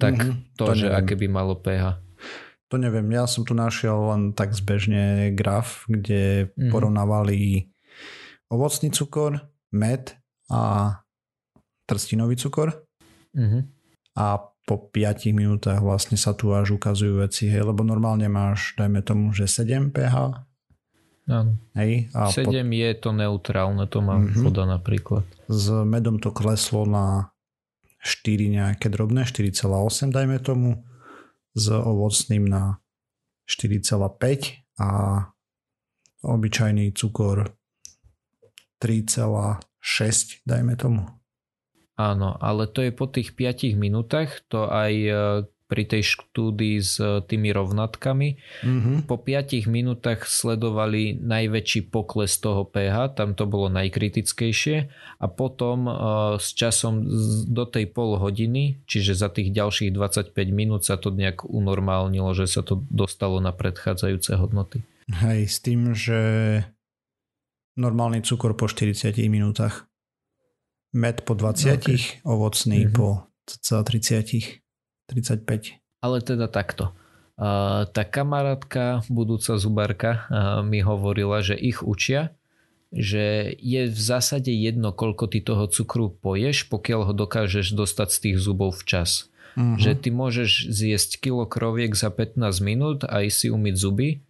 [0.00, 2.00] tak mm-hmm, to, to že aké by malo pH.
[2.72, 6.70] To neviem, ja som tu našiel len tak zbežne graf, kde mm-hmm.
[6.72, 7.68] porovnávali
[8.48, 10.16] ovocný cukor, med
[10.50, 10.94] a
[11.86, 12.86] trstinový cukor.
[13.34, 13.62] Mm-hmm.
[14.18, 19.02] A po 5 minútach vlastne sa tu až ukazujú veci, hej, lebo normálne máš, dajme
[19.02, 20.46] tomu, že 7 pH.
[21.30, 21.58] Áno.
[21.74, 22.54] Hej, a 7 po...
[22.54, 24.42] je to neutrálne, to má mm-hmm.
[24.46, 25.26] voda napríklad.
[25.50, 27.34] S medom to kleslo na
[28.00, 30.84] 4 nejaké drobné, 4,8 dajme tomu,
[31.52, 32.80] s ovocným na
[33.44, 34.88] 4,5 a
[36.24, 37.52] obyčajný cukor
[38.80, 41.04] 3,6 dajme tomu.
[42.00, 45.12] Áno, ale to je po tých 5 minútach, to aj e,
[45.70, 48.28] pri tej štúdii s e, tými rovnatkami.
[48.66, 49.06] Mm-hmm.
[49.06, 54.90] Po 5 minútach sledovali najväčší pokles toho pH, tam to bolo najkritickejšie
[55.22, 55.94] a potom uh,
[56.40, 57.06] s časom
[57.46, 62.50] do tej pol hodiny, čiže za tých ďalších 25 minút sa to nejak unormálnilo, že
[62.50, 64.82] sa to dostalo na predchádzajúce hodnoty.
[65.10, 66.20] Hej, s tým, že
[67.78, 69.86] normálny cukor po 40 minútach,
[70.90, 72.00] med po 20, okay.
[72.26, 72.96] ovocný mm-hmm.
[72.96, 74.69] po 30.
[75.10, 75.76] 35.
[76.00, 76.94] Ale teda takto.
[77.90, 82.36] Tá kamarátka, budúca zubarka, uh, mi hovorila, že ich učia,
[82.92, 88.18] že je v zásade jedno, koľko ty toho cukru poješ, pokiaľ ho dokážeš dostať z
[88.18, 89.32] tých zubov včas.
[89.56, 89.78] Uh-huh.
[89.80, 94.20] Že ty môžeš zjesť kilo kroviek za 15 minút a si umyť zuby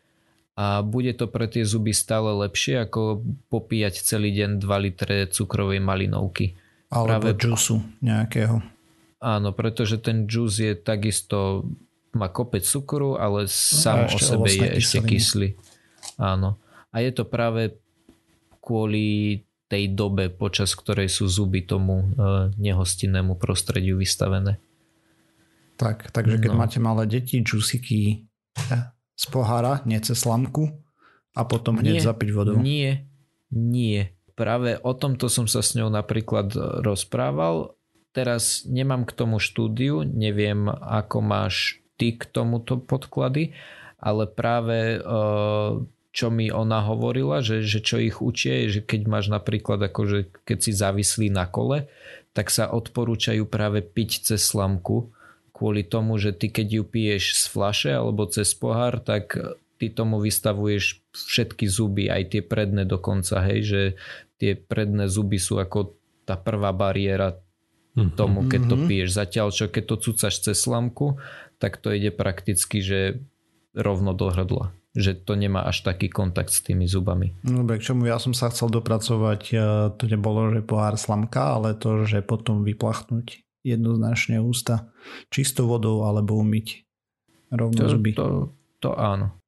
[0.61, 5.81] a bude to pre tie zuby stále lepšie ako popíjať celý deň 2 litre cukrovej
[5.81, 6.55] malinovky.
[6.93, 7.41] Alebo Práve...
[7.41, 8.61] džusu nejakého.
[9.21, 11.69] Áno, pretože ten džús je takisto,
[12.17, 15.49] má kopec cukru, ale sám o sebe je ešte kyslý.
[16.17, 16.57] Áno.
[16.89, 17.77] A je to práve
[18.65, 19.41] kvôli
[19.71, 22.07] tej dobe, počas ktorej sú zuby tomu e,
[22.59, 24.59] nehostinnému prostrediu vystavené.
[25.79, 26.59] Tak, takže keď no.
[26.59, 28.27] máte malé deti, džusiky
[29.15, 30.69] z pohára, nie cez slamku
[31.37, 32.59] a potom hneď nie, zapiť vodou.
[32.59, 33.07] Nie,
[33.55, 34.11] nie.
[34.35, 36.53] Práve o tomto som sa s ňou napríklad
[36.83, 37.79] rozprával
[38.11, 43.55] Teraz nemám k tomu štúdiu, neviem ako máš ty k tomuto podklady,
[44.03, 45.01] ale práve e,
[46.11, 50.43] čo mi ona hovorila, že, že čo ich učie, je, že keď máš napríklad akože
[50.43, 51.87] keď si závislí na kole,
[52.35, 55.15] tak sa odporúčajú práve piť cez slamku
[55.61, 59.37] kvôli tomu, že ty keď ju piješ z flaše alebo cez pohár, tak
[59.77, 63.83] ty tomu vystavuješ všetky zuby, aj tie predné dokonca, hej, že
[64.41, 67.37] tie predné zuby sú ako tá prvá bariéra.
[68.09, 68.85] Tomu, keď to mhm.
[68.89, 69.09] piješ.
[69.13, 71.21] Zatiaľ, čo keď to cucaš cez slamku,
[71.61, 73.21] tak to ide prakticky, že
[73.77, 77.39] rovno do hrdla že to nemá až taký kontakt s tými zubami.
[77.47, 79.57] No k čomu ja som sa chcel dopracovať, e,
[79.95, 84.91] to nebolo, že pohár slamka, ale to, že potom vyplachnúť jednoznačne ústa
[85.31, 86.83] čistou vodou alebo umyť
[87.55, 88.11] rovno to, zuby.
[88.19, 88.51] To,
[88.83, 89.39] to áno.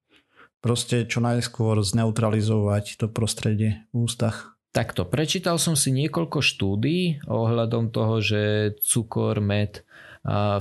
[0.63, 4.52] Proste čo najskôr zneutralizovať to prostredie v ústach.
[4.73, 9.85] Takto, prečítal som si niekoľko štúdí ohľadom toho, že cukor, med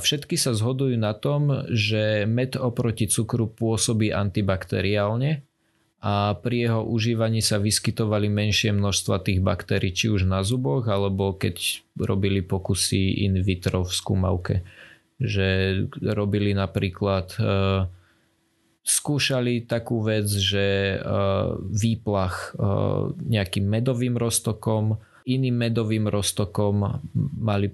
[0.04, 5.46] všetky sa zhodujú na tom, že med oproti cukru pôsobí antibakteriálne
[6.02, 11.38] a pri jeho užívaní sa vyskytovali menšie množstva tých baktérií, či už na zuboch, alebo
[11.38, 14.56] keď robili pokusy in vitro v skúmavke.
[15.22, 15.48] Že
[16.02, 17.42] robili napríklad, e,
[18.82, 21.06] skúšali takú vec, že e,
[21.70, 22.66] výplach e,
[23.30, 27.02] nejakým medovým roztokom iným medovým roztokom,
[27.38, 27.68] mali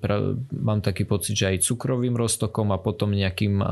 [0.52, 3.64] mám taký pocit, že aj cukrovým roztokom a potom nejakým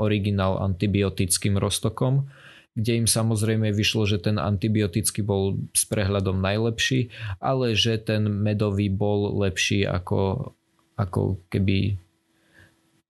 [0.00, 2.32] originál antibiotickým roztokom,
[2.72, 7.12] kde im samozrejme vyšlo, že ten antibiotický bol s prehľadom najlepší,
[7.42, 10.54] ale že ten medový bol lepší ako,
[10.96, 11.98] ako keby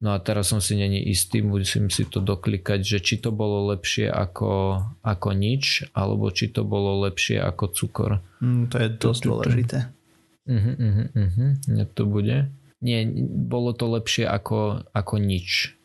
[0.01, 3.69] No a teraz som si není istý, musím si to doklikať, že či to bolo
[3.69, 8.25] lepšie ako, ako nič, alebo či to bolo lepšie ako cukor.
[8.41, 9.79] Mm, to je dosť dôležité.
[10.49, 11.51] Uh-huh, uh-huh, uh-huh.
[11.77, 12.49] Ja to bude.
[12.81, 15.77] Nie, bolo to lepšie ako, ako nič.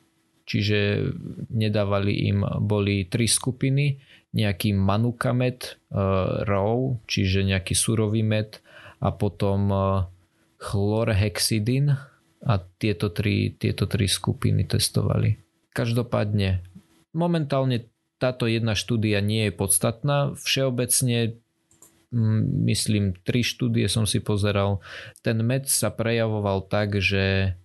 [0.47, 1.11] Čiže
[1.51, 3.99] nedávali im, boli tri skupiny,
[4.32, 6.72] nejaký manuka med, uh, raw,
[7.03, 8.63] čiže nejaký surový med
[9.03, 10.07] a potom uh,
[10.59, 11.99] chlorhexidin
[12.46, 15.41] a tieto tri, tieto tri skupiny testovali.
[15.74, 16.62] Každopádne,
[17.12, 17.89] momentálne
[18.22, 20.38] táto jedna štúdia nie je podstatná.
[20.39, 21.41] Všeobecne
[22.64, 24.80] myslím, tri štúdie som si pozeral.
[25.20, 27.58] Ten med sa prejavoval tak, že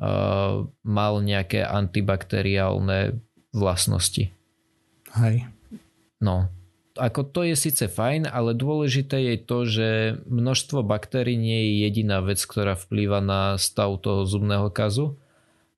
[0.00, 3.20] uh, mal nejaké antibakteriálne
[3.52, 4.32] vlastnosti.
[5.20, 5.36] Hej.
[6.22, 6.48] No,
[6.98, 9.88] ako to je síce fajn, ale dôležité je to, že
[10.26, 15.14] množstvo baktérií nie je jediná vec, ktorá vplýva na stav toho zubného kazu.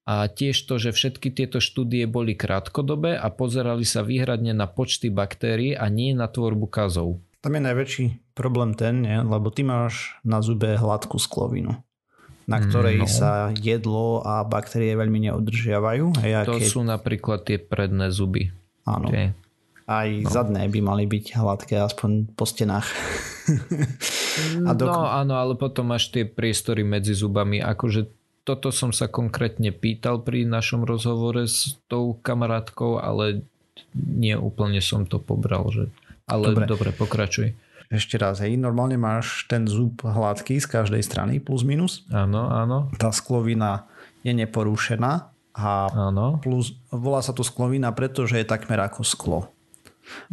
[0.02, 5.14] A tiež to, že všetky tieto štúdie boli krátkodobé a pozerali sa výhradne na počty
[5.14, 7.22] baktérií a nie na tvorbu kazov.
[7.38, 8.04] Tam je najväčší
[8.34, 9.14] problém ten, nie?
[9.22, 11.78] lebo ty máš na zube hladkú sklovinu
[12.42, 13.06] na ktorej no.
[13.06, 16.26] sa jedlo a baktérie veľmi neudržiavajú.
[16.26, 16.66] A to keď...
[16.66, 18.50] sú napríklad tie predné zuby.
[18.82, 19.08] Áno.
[19.08, 19.30] Tie...
[19.92, 20.28] Aj no.
[20.32, 22.88] zadné by mali byť hladké, aspoň po stenách.
[24.68, 27.60] a dok- no áno, ale potom máš tie priestory medzi zubami.
[27.60, 28.08] Akože
[28.42, 33.44] toto som sa konkrétne pýtal pri našom rozhovore s tou kamarátkou, ale
[33.94, 35.92] nie úplne som to pobral, že
[36.26, 37.52] ale dobre, dobre pokračuj.
[37.92, 42.08] Ešte raz, hej, normálne máš ten zub hladký z každej strany, plus minus.
[42.08, 42.88] Áno, áno.
[42.96, 43.84] Tá sklovina
[44.24, 46.40] je neporušená a áno.
[46.40, 49.51] plus volá sa to sklovina, pretože je takmer ako sklo.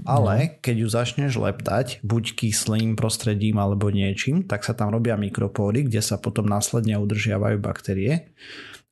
[0.08, 0.52] Ale no.
[0.64, 6.00] keď ju začneš leptať, buď kyslým prostredím alebo niečím, tak sa tam robia mikropóry, kde
[6.00, 8.32] sa potom následne udržiavajú baktérie.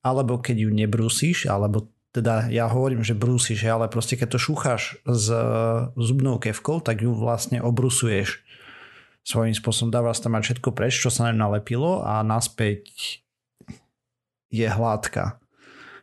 [0.04, 4.98] Alebo keď ju nebrusíš, alebo teda ja hovorím, že brúsiš, ale proste keď to šúcháš
[5.06, 5.28] s
[5.94, 8.42] zubnou kevkou, tak ju vlastne obrusuješ
[9.28, 12.88] svojím spôsobom, dáva sa tam mať všetko preč, čo sa nám nalepilo a naspäť
[14.48, 15.44] je hladká.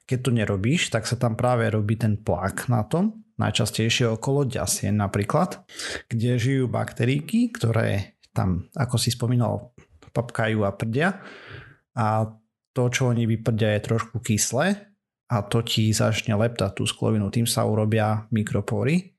[0.05, 4.95] Keď to nerobíš, tak sa tam práve robí ten plak na tom, najčastejšie okolo ďasien
[4.95, 5.67] napríklad,
[6.07, 9.75] kde žijú bakteríky, ktoré tam, ako si spomínal,
[10.15, 11.19] papkajú a prdia
[11.99, 12.31] a
[12.75, 14.95] to, čo oni vyprdia je trošku kyslé
[15.31, 17.31] a to ti začne leptať tú sklovinu.
[17.31, 19.15] Tým sa urobia mikropóry,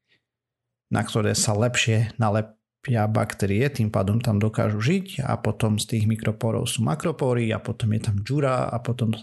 [0.91, 6.05] na ktoré sa lepšie nalepia baktérie, tým pádom tam dokážu žiť a potom z tých
[6.07, 9.15] mikropórov sú makropóry a potom je tam džura a potom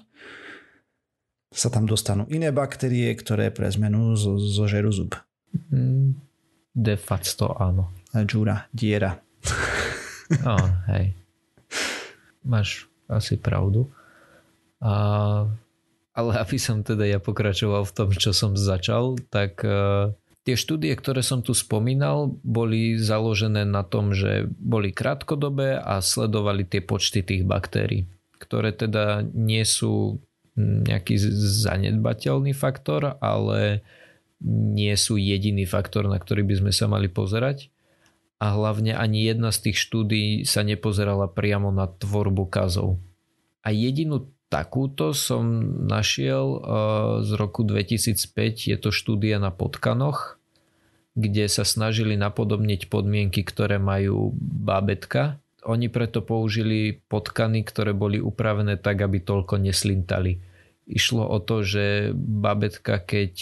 [1.52, 5.12] sa tam dostanú iné baktérie, ktoré pre zmenu zožerú zub.
[5.68, 6.16] Mm,
[6.72, 7.92] de facto áno.
[8.16, 9.20] A džura, diera.
[10.48, 11.12] oh, hej.
[12.42, 13.92] Máš asi pravdu.
[14.82, 15.46] A
[16.12, 20.12] ale aby som teda ja pokračoval v tom, čo som začal, tak uh,
[20.44, 26.68] tie štúdie, ktoré som tu spomínal, boli založené na tom, že boli krátkodobé a sledovali
[26.68, 28.04] tie počty tých baktérií,
[28.36, 30.20] ktoré teda nie sú
[30.56, 31.16] nejaký
[31.66, 33.80] zanedbateľný faktor, ale
[34.44, 37.70] nie sú jediný faktor, na ktorý by sme sa mali pozerať.
[38.42, 42.98] A hlavne ani jedna z tých štúdí sa nepozerala priamo na tvorbu kazov.
[43.62, 45.46] A jedinú takúto som
[45.86, 46.58] našiel
[47.22, 48.66] z roku 2005.
[48.66, 50.42] Je to štúdia na potkanoch,
[51.14, 55.38] kde sa snažili napodobniť podmienky, ktoré majú bábetka.
[55.62, 60.42] Oni preto použili potkany, ktoré boli upravené tak, aby toľko neslintali.
[60.90, 63.32] Išlo o to, že babetka, keď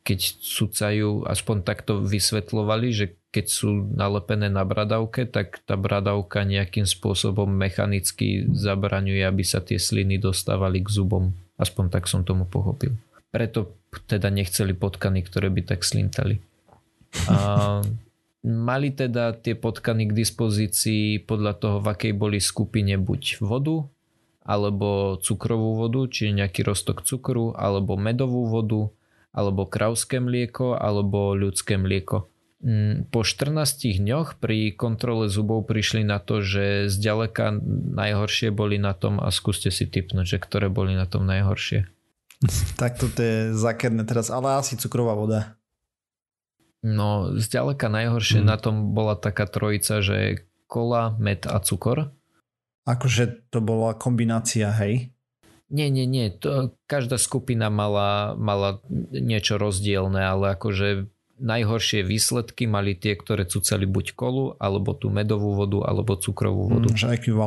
[0.00, 6.88] keď cucajú, aspoň takto vysvetľovali, že keď sú nalepené na bradavke, tak tá bradavka nejakým
[6.88, 11.36] spôsobom mechanicky zabraňuje, aby sa tie sliny dostávali k zubom.
[11.60, 12.96] Aspoň tak som tomu pochopil.
[13.30, 13.76] Preto
[14.10, 16.42] teda nechceli potkany, ktoré by tak slintali.
[17.30, 17.36] A
[18.44, 23.88] mali teda tie potkany k dispozícii podľa toho, v akej boli skupine buď vodu,
[24.40, 28.88] alebo cukrovú vodu, čiže nejaký rostok cukru, alebo medovú vodu,
[29.30, 32.26] alebo krauské mlieko, alebo ľudské mlieko.
[32.60, 37.56] Mm, po 14 dňoch pri kontrole zubov prišli na to, že zďaleka
[37.96, 41.88] najhoršie boli na tom a skúste si typnúť, že ktoré boli na tom najhoršie.
[42.80, 45.59] tak toto je zakerné teraz, ale asi cukrová voda.
[46.80, 48.48] No, zďaleka najhoršie hmm.
[48.48, 52.16] na tom bola taká trojica, že kola, med a cukor.
[52.88, 55.12] Akože to bola kombinácia, hej?
[55.70, 56.34] Nie, nie, nie.
[56.42, 58.82] To, každá skupina mala, mala
[59.14, 61.06] niečo rozdielne, ale akože
[61.40, 66.88] najhoršie výsledky mali tie, ktoré cucali buď kolu, alebo tú medovú vodu, alebo cukrovú vodu.
[66.92, 67.06] Mm, že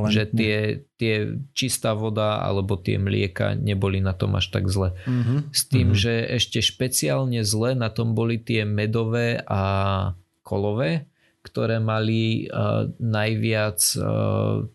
[0.10, 0.56] Že tie,
[0.98, 1.16] tie
[1.54, 4.98] čistá voda, alebo tie mlieka neboli na tom až tak zle.
[5.06, 5.40] Mm-hmm.
[5.54, 6.04] S tým, mm-hmm.
[6.04, 9.62] že ešte špeciálne zle na tom boli tie medové a
[10.42, 11.08] kolové,
[11.46, 14.66] ktoré mali uh, najviac uh,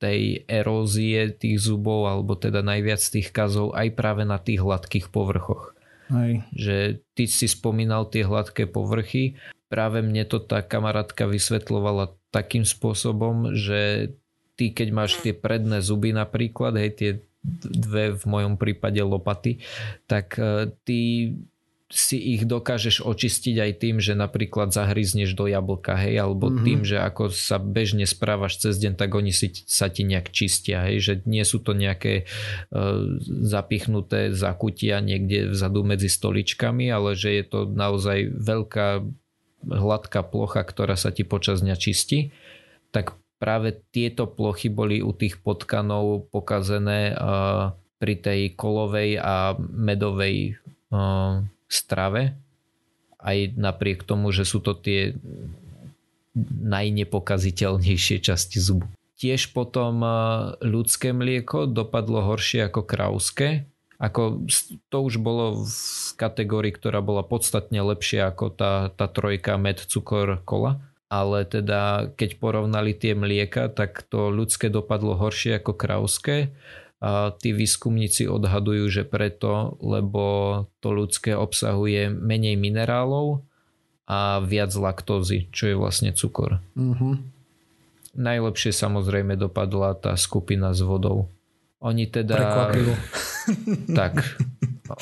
[0.00, 5.76] tej erózie tých zubov, alebo teda najviac tých kazov aj práve na tých hladkých povrchoch.
[6.10, 6.32] Hej.
[6.52, 6.76] Že
[7.14, 9.38] ty si spomínal tie hladké povrchy.
[9.70, 14.12] Práve mne to tá kamarátka vysvetlovala takým spôsobom, že
[14.58, 17.10] ty keď máš tie predné zuby napríklad, hej, tie
[17.64, 19.64] dve v mojom prípade lopaty,
[20.04, 21.32] tak e, ty
[21.90, 26.62] si ich dokážeš očistiť aj tým, že napríklad zahryzneš do jablka, hej, alebo mm-hmm.
[26.62, 30.86] tým, že ako sa bežne správaš cez deň, tak oni si, sa ti nejak čistia,
[30.86, 32.30] hej, že nie sú to nejaké
[32.70, 39.02] uh, zapichnuté zakutia niekde vzadu medzi stoličkami, ale že je to naozaj veľká
[39.66, 42.30] hladká plocha, ktorá sa ti počas dňa čistí,
[42.94, 50.54] tak práve tieto plochy boli u tých potkanov pokazené uh, pri tej kolovej a medovej
[50.94, 52.34] uh, strave,
[53.22, 55.14] aj napriek tomu, že sú to tie
[56.50, 58.86] najnepokaziteľnejšie časti zubu.
[59.20, 60.10] Tiež potom e,
[60.64, 63.68] ľudské mlieko dopadlo horšie ako krauské.
[64.00, 64.48] Ako
[64.88, 65.76] to už bolo v
[66.16, 70.80] kategórii, ktorá bola podstatne lepšia ako tá, tá trojka med, cukor, kola.
[71.12, 76.54] Ale teda keď porovnali tie mlieka, tak to ľudské dopadlo horšie ako krauské
[77.40, 80.24] tí výskumníci odhadujú, že preto, lebo
[80.84, 83.40] to ľudské obsahuje menej minerálov
[84.04, 86.60] a viac laktózy, čo je vlastne cukor.
[86.76, 87.14] Mm-hmm.
[88.20, 91.32] Najlepšie samozrejme dopadla tá skupina s vodou.
[91.80, 92.36] Oni teda...
[92.36, 92.94] Prekvapilo.
[94.00, 94.20] tak.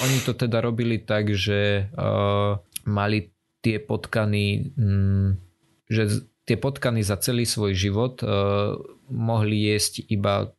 [0.05, 5.29] Oni to teda robili tak, že uh, mali tie potkany, mm,
[5.91, 8.79] že tie potkany za celý svoj život uh,
[9.11, 10.53] mohli jesť iba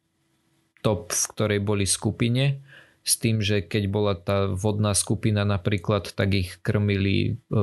[0.81, 2.63] top, v ktorej boli skupine
[3.03, 7.59] s tým, že keď bola tá vodná skupina napríklad, tak ich krmili e,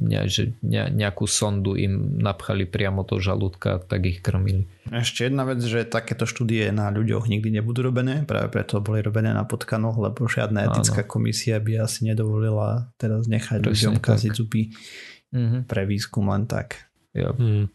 [0.00, 4.64] ne, že ne, nejakú sondu im napchali priamo do žalúdka, tak ich krmili.
[4.88, 9.36] Ešte jedna vec, že takéto štúdie na ľuďoch nikdy nebudú robené, práve preto boli robené
[9.36, 11.10] na potkanoch, lebo žiadna etická Áno.
[11.10, 14.72] komisia by asi nedovolila teraz nechať Presne ľuďom kaziť zuby
[15.30, 15.60] mm-hmm.
[15.68, 16.90] pre výskum len tak.
[17.12, 17.36] Jo.
[17.36, 17.66] Mm.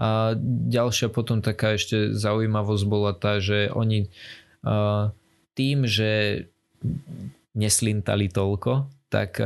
[0.00, 0.32] A
[0.72, 4.08] ďalšia potom taká ešte zaujímavosť bola tá, že oni
[5.52, 6.44] tým, že
[7.52, 9.36] neslintali toľko, tak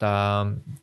[0.00, 0.16] tá,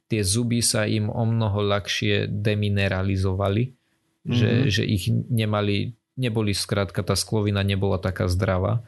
[0.05, 4.29] tie zuby sa im o mnoho ľahšie demineralizovali, mm-hmm.
[4.29, 4.69] že, mhm.
[4.69, 8.85] že ich nemali, neboli skrátka, tá sklovina nebola taká zdravá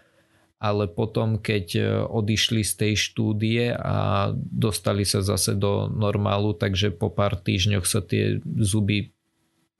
[0.61, 7.09] ale potom keď odišli z tej štúdie a dostali sa zase do normálu, takže po
[7.09, 9.09] pár týždňoch sa tie zuby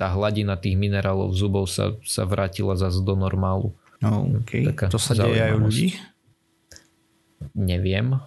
[0.02, 3.70] tá hladina tých minerálov zubov sa, sa vrátila zase do normálu.
[4.02, 4.66] No, okay.
[4.66, 5.94] Taká to sa deje aj u ľudí?
[7.54, 8.18] Neviem.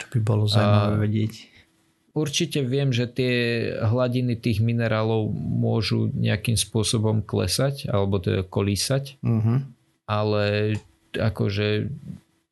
[0.00, 1.32] To by bolo zaujímavé A, vedieť.
[2.16, 3.34] Určite viem, že tie
[3.84, 9.60] hladiny tých minerálov môžu nejakým spôsobom klesať alebo teda kolísať, uh-huh.
[10.08, 10.44] ale
[11.12, 11.92] akože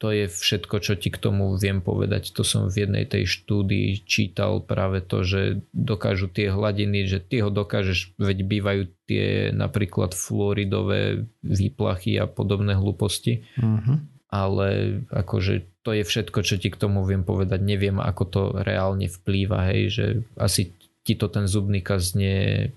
[0.05, 2.37] to je všetko, čo ti k tomu viem povedať.
[2.37, 7.41] To som v jednej tej štúdii čítal práve to, že dokážu tie hladiny, že ty
[7.41, 13.49] ho dokážeš, veď bývajú tie napríklad fluoridové výplachy a podobné hlúposti.
[13.57, 14.05] Uh-huh.
[14.29, 17.65] Ale akože to je všetko, čo ti k tomu viem povedať.
[17.65, 20.05] Neviem, ako to reálne vplýva, hej, že
[20.37, 22.77] asi ti to ten zubný kaz ne,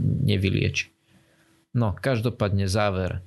[0.00, 0.88] nevylieči.
[1.76, 3.20] No, každopádne záver.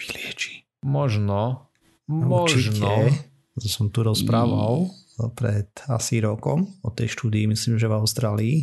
[0.00, 0.64] Vylieči.
[0.80, 1.67] Možno,
[2.08, 2.48] Možno.
[2.48, 3.68] Určite.
[3.68, 4.88] som tu rozprával
[5.36, 8.56] pred asi rokom o tej štúdii, myslím, že v Austrálii.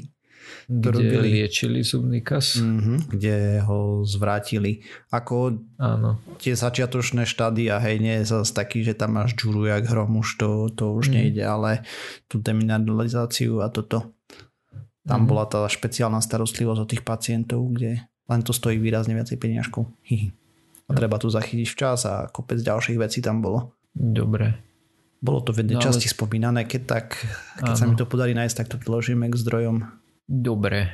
[0.70, 2.62] Kde robili, liečili zubný kas?
[2.62, 4.86] Uh-huh, kde ho zvrátili.
[5.10, 6.22] Ako Áno.
[6.38, 10.38] tie začiatočné štádia, hej, nie je zase taký, že tam máš džuru jak hrom, už
[10.38, 11.14] to, to už mm.
[11.18, 11.82] nejde, ale
[12.30, 14.14] tú demineralizáciu a toto.
[15.06, 15.30] Tam mm.
[15.30, 19.90] bola tá špeciálna starostlivosť o tých pacientov, kde len to stojí výrazne viacej peniažkov.
[20.86, 23.74] A treba tu zachytiť včas a kopec ďalších vecí tam bolo.
[23.96, 24.54] Dobre.
[25.18, 26.14] Bolo to v jednej no, časti ale...
[26.14, 27.06] spomínané, keď, tak,
[27.58, 29.82] keď sa mi to podarí nájsť, tak to priložíme k zdrojom.
[30.30, 30.94] Dobre.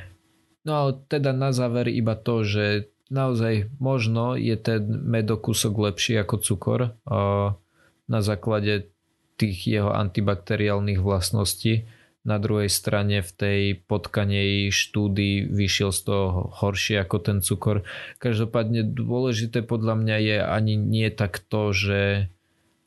[0.64, 6.40] No ale teda na záver iba to, že naozaj možno je ten medokusok lepší ako
[6.40, 6.80] cukor
[8.08, 8.88] na základe
[9.36, 11.84] tých jeho antibakteriálnych vlastností
[12.22, 13.60] na druhej strane v tej
[13.90, 17.82] potkanej štúdii vyšiel z toho horšie ako ten cukor.
[18.22, 22.30] Každopádne dôležité podľa mňa je ani nie tak to, že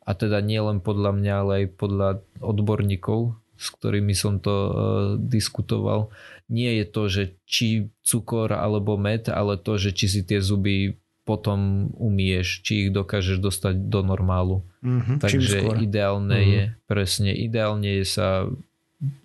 [0.05, 2.09] a teda nie len podľa mňa, ale aj podľa
[2.39, 4.71] odborníkov, s ktorými som to uh,
[5.17, 6.13] diskutoval,
[6.45, 11.01] nie je to, že či cukor alebo med, ale to, že či si tie zuby
[11.25, 14.61] potom umieš, či ich dokážeš dostať do normálu.
[14.85, 16.53] Mm-hmm, Takže ideálne mm-hmm.
[16.53, 18.45] je, presne, ideálne je sa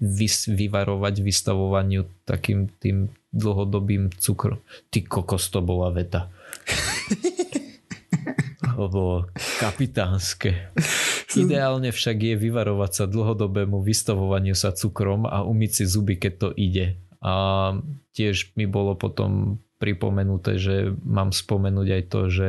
[0.00, 4.58] vys, vyvarovať vystavovaniu takým tým dlhodobým cukrom.
[4.90, 6.26] Ty kokos, to bola veta.
[8.76, 10.72] to bolo kapitánske.
[11.38, 16.48] Ideálne však je vyvarovať sa dlhodobému vystavovaniu sa cukrom a umyť si zuby, keď to
[16.58, 16.98] ide.
[17.22, 17.76] A
[18.16, 22.48] tiež mi bolo potom pripomenuté, že mám spomenúť aj to, že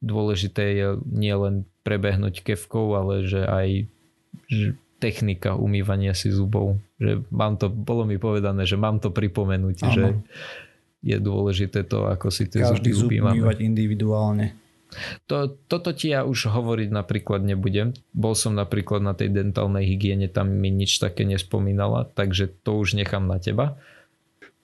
[0.00, 3.68] dôležité je nielen prebehnúť kevkou, ale že aj
[4.48, 6.82] že technika umývania si zubov.
[6.98, 9.94] Že mám to, bolo mi povedané, že mám to pripomenúť, ano.
[9.94, 10.04] že
[10.98, 14.58] je dôležité to, ako si tie Každý zub umývať individuálne.
[15.28, 17.92] To, toto ti ja už hovoriť napríklad nebudem.
[18.16, 22.96] Bol som napríklad na tej dentálnej hygiene, tam mi nič také nespomínala, takže to už
[22.96, 23.76] nechám na teba.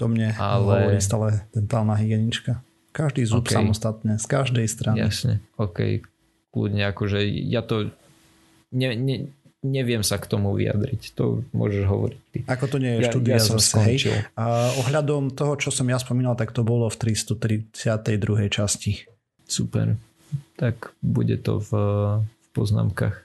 [0.01, 0.91] To mne Ale...
[0.91, 2.64] hovorí stále dentálna hygienička.
[2.95, 3.62] Každý zub okay.
[3.62, 5.03] samostatne, z každej strany.
[5.03, 6.03] Jasne, ok.
[6.55, 7.91] Kľudne akože ja to
[8.70, 9.16] ne, ne,
[9.65, 11.17] neviem sa k tomu vyjadriť.
[11.17, 12.39] To môžeš hovoriť ty.
[12.45, 13.97] Ako to nie je ja, štúdia ja som zase, hej.
[14.37, 17.73] A ohľadom toho, čo som ja spomínal, tak to bolo v 332.
[18.53, 19.09] časti.
[19.49, 19.97] Super.
[20.61, 21.71] Tak bude to v,
[22.21, 23.25] v poznámkach.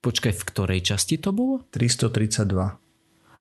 [0.00, 1.66] Počkaj, v ktorej časti to bolo?
[1.74, 2.78] 332.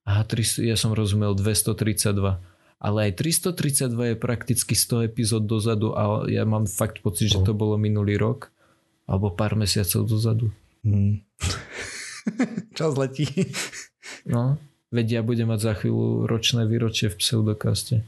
[0.04, 2.42] Aha, 300, ja som rozumel 232.
[2.84, 7.56] Ale aj 332 je prakticky 100 epizód dozadu a ja mám fakt pocit, že to
[7.56, 8.52] bolo minulý rok
[9.08, 10.52] alebo pár mesiacov dozadu.
[10.84, 11.24] Hmm.
[12.78, 13.28] Čas letí.
[14.28, 14.60] no,
[14.92, 18.04] veď ja budem mať za chvíľu ročné výročie v pseudokaste.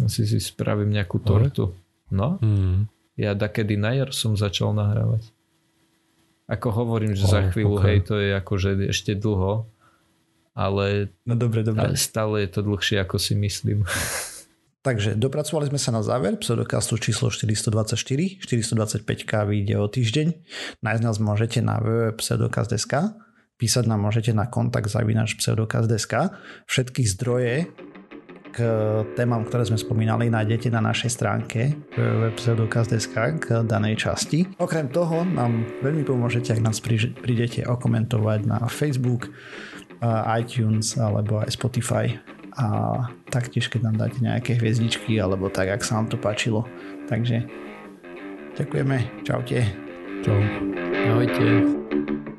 [0.00, 1.76] Asi si spravím nejakú tortu.
[2.12, 2.88] No, hmm.
[3.16, 5.28] ja dakedy na jar som začal nahrávať.
[6.48, 7.86] Ako hovorím, že oh, za chvíľu, okay.
[7.88, 9.64] hej, to je akože ešte dlho,
[10.52, 11.96] ale no, dobre, dobre.
[11.96, 13.84] stále je to dlhšie, ako si myslím.
[14.82, 18.42] Takže dopracovali sme sa na záver pseudokastu číslo 424.
[18.42, 19.06] 425
[19.46, 20.28] vyjde o týždeň.
[20.82, 23.14] Nájsť nás môžete na www.pseudokast.sk
[23.62, 26.34] písať nám môžete na kontakt zavinač pseudokast.sk
[26.66, 27.70] Všetky zdroje
[28.50, 28.58] k
[29.14, 34.50] témam, ktoré sme spomínali, nájdete na našej stránke www.pseudokast.sk k danej časti.
[34.58, 39.30] Okrem toho nám veľmi pomôžete, ak nás prídete okomentovať na Facebook,
[40.26, 42.10] iTunes alebo aj Spotify
[42.56, 42.66] a
[43.32, 46.68] taktiež keď nám dáte nejaké hviezdičky alebo tak, ak sa vám to páčilo.
[47.08, 47.44] Takže
[48.56, 49.64] ďakujeme, čaute.
[50.22, 50.38] Čau.
[51.08, 52.31] Ahojte.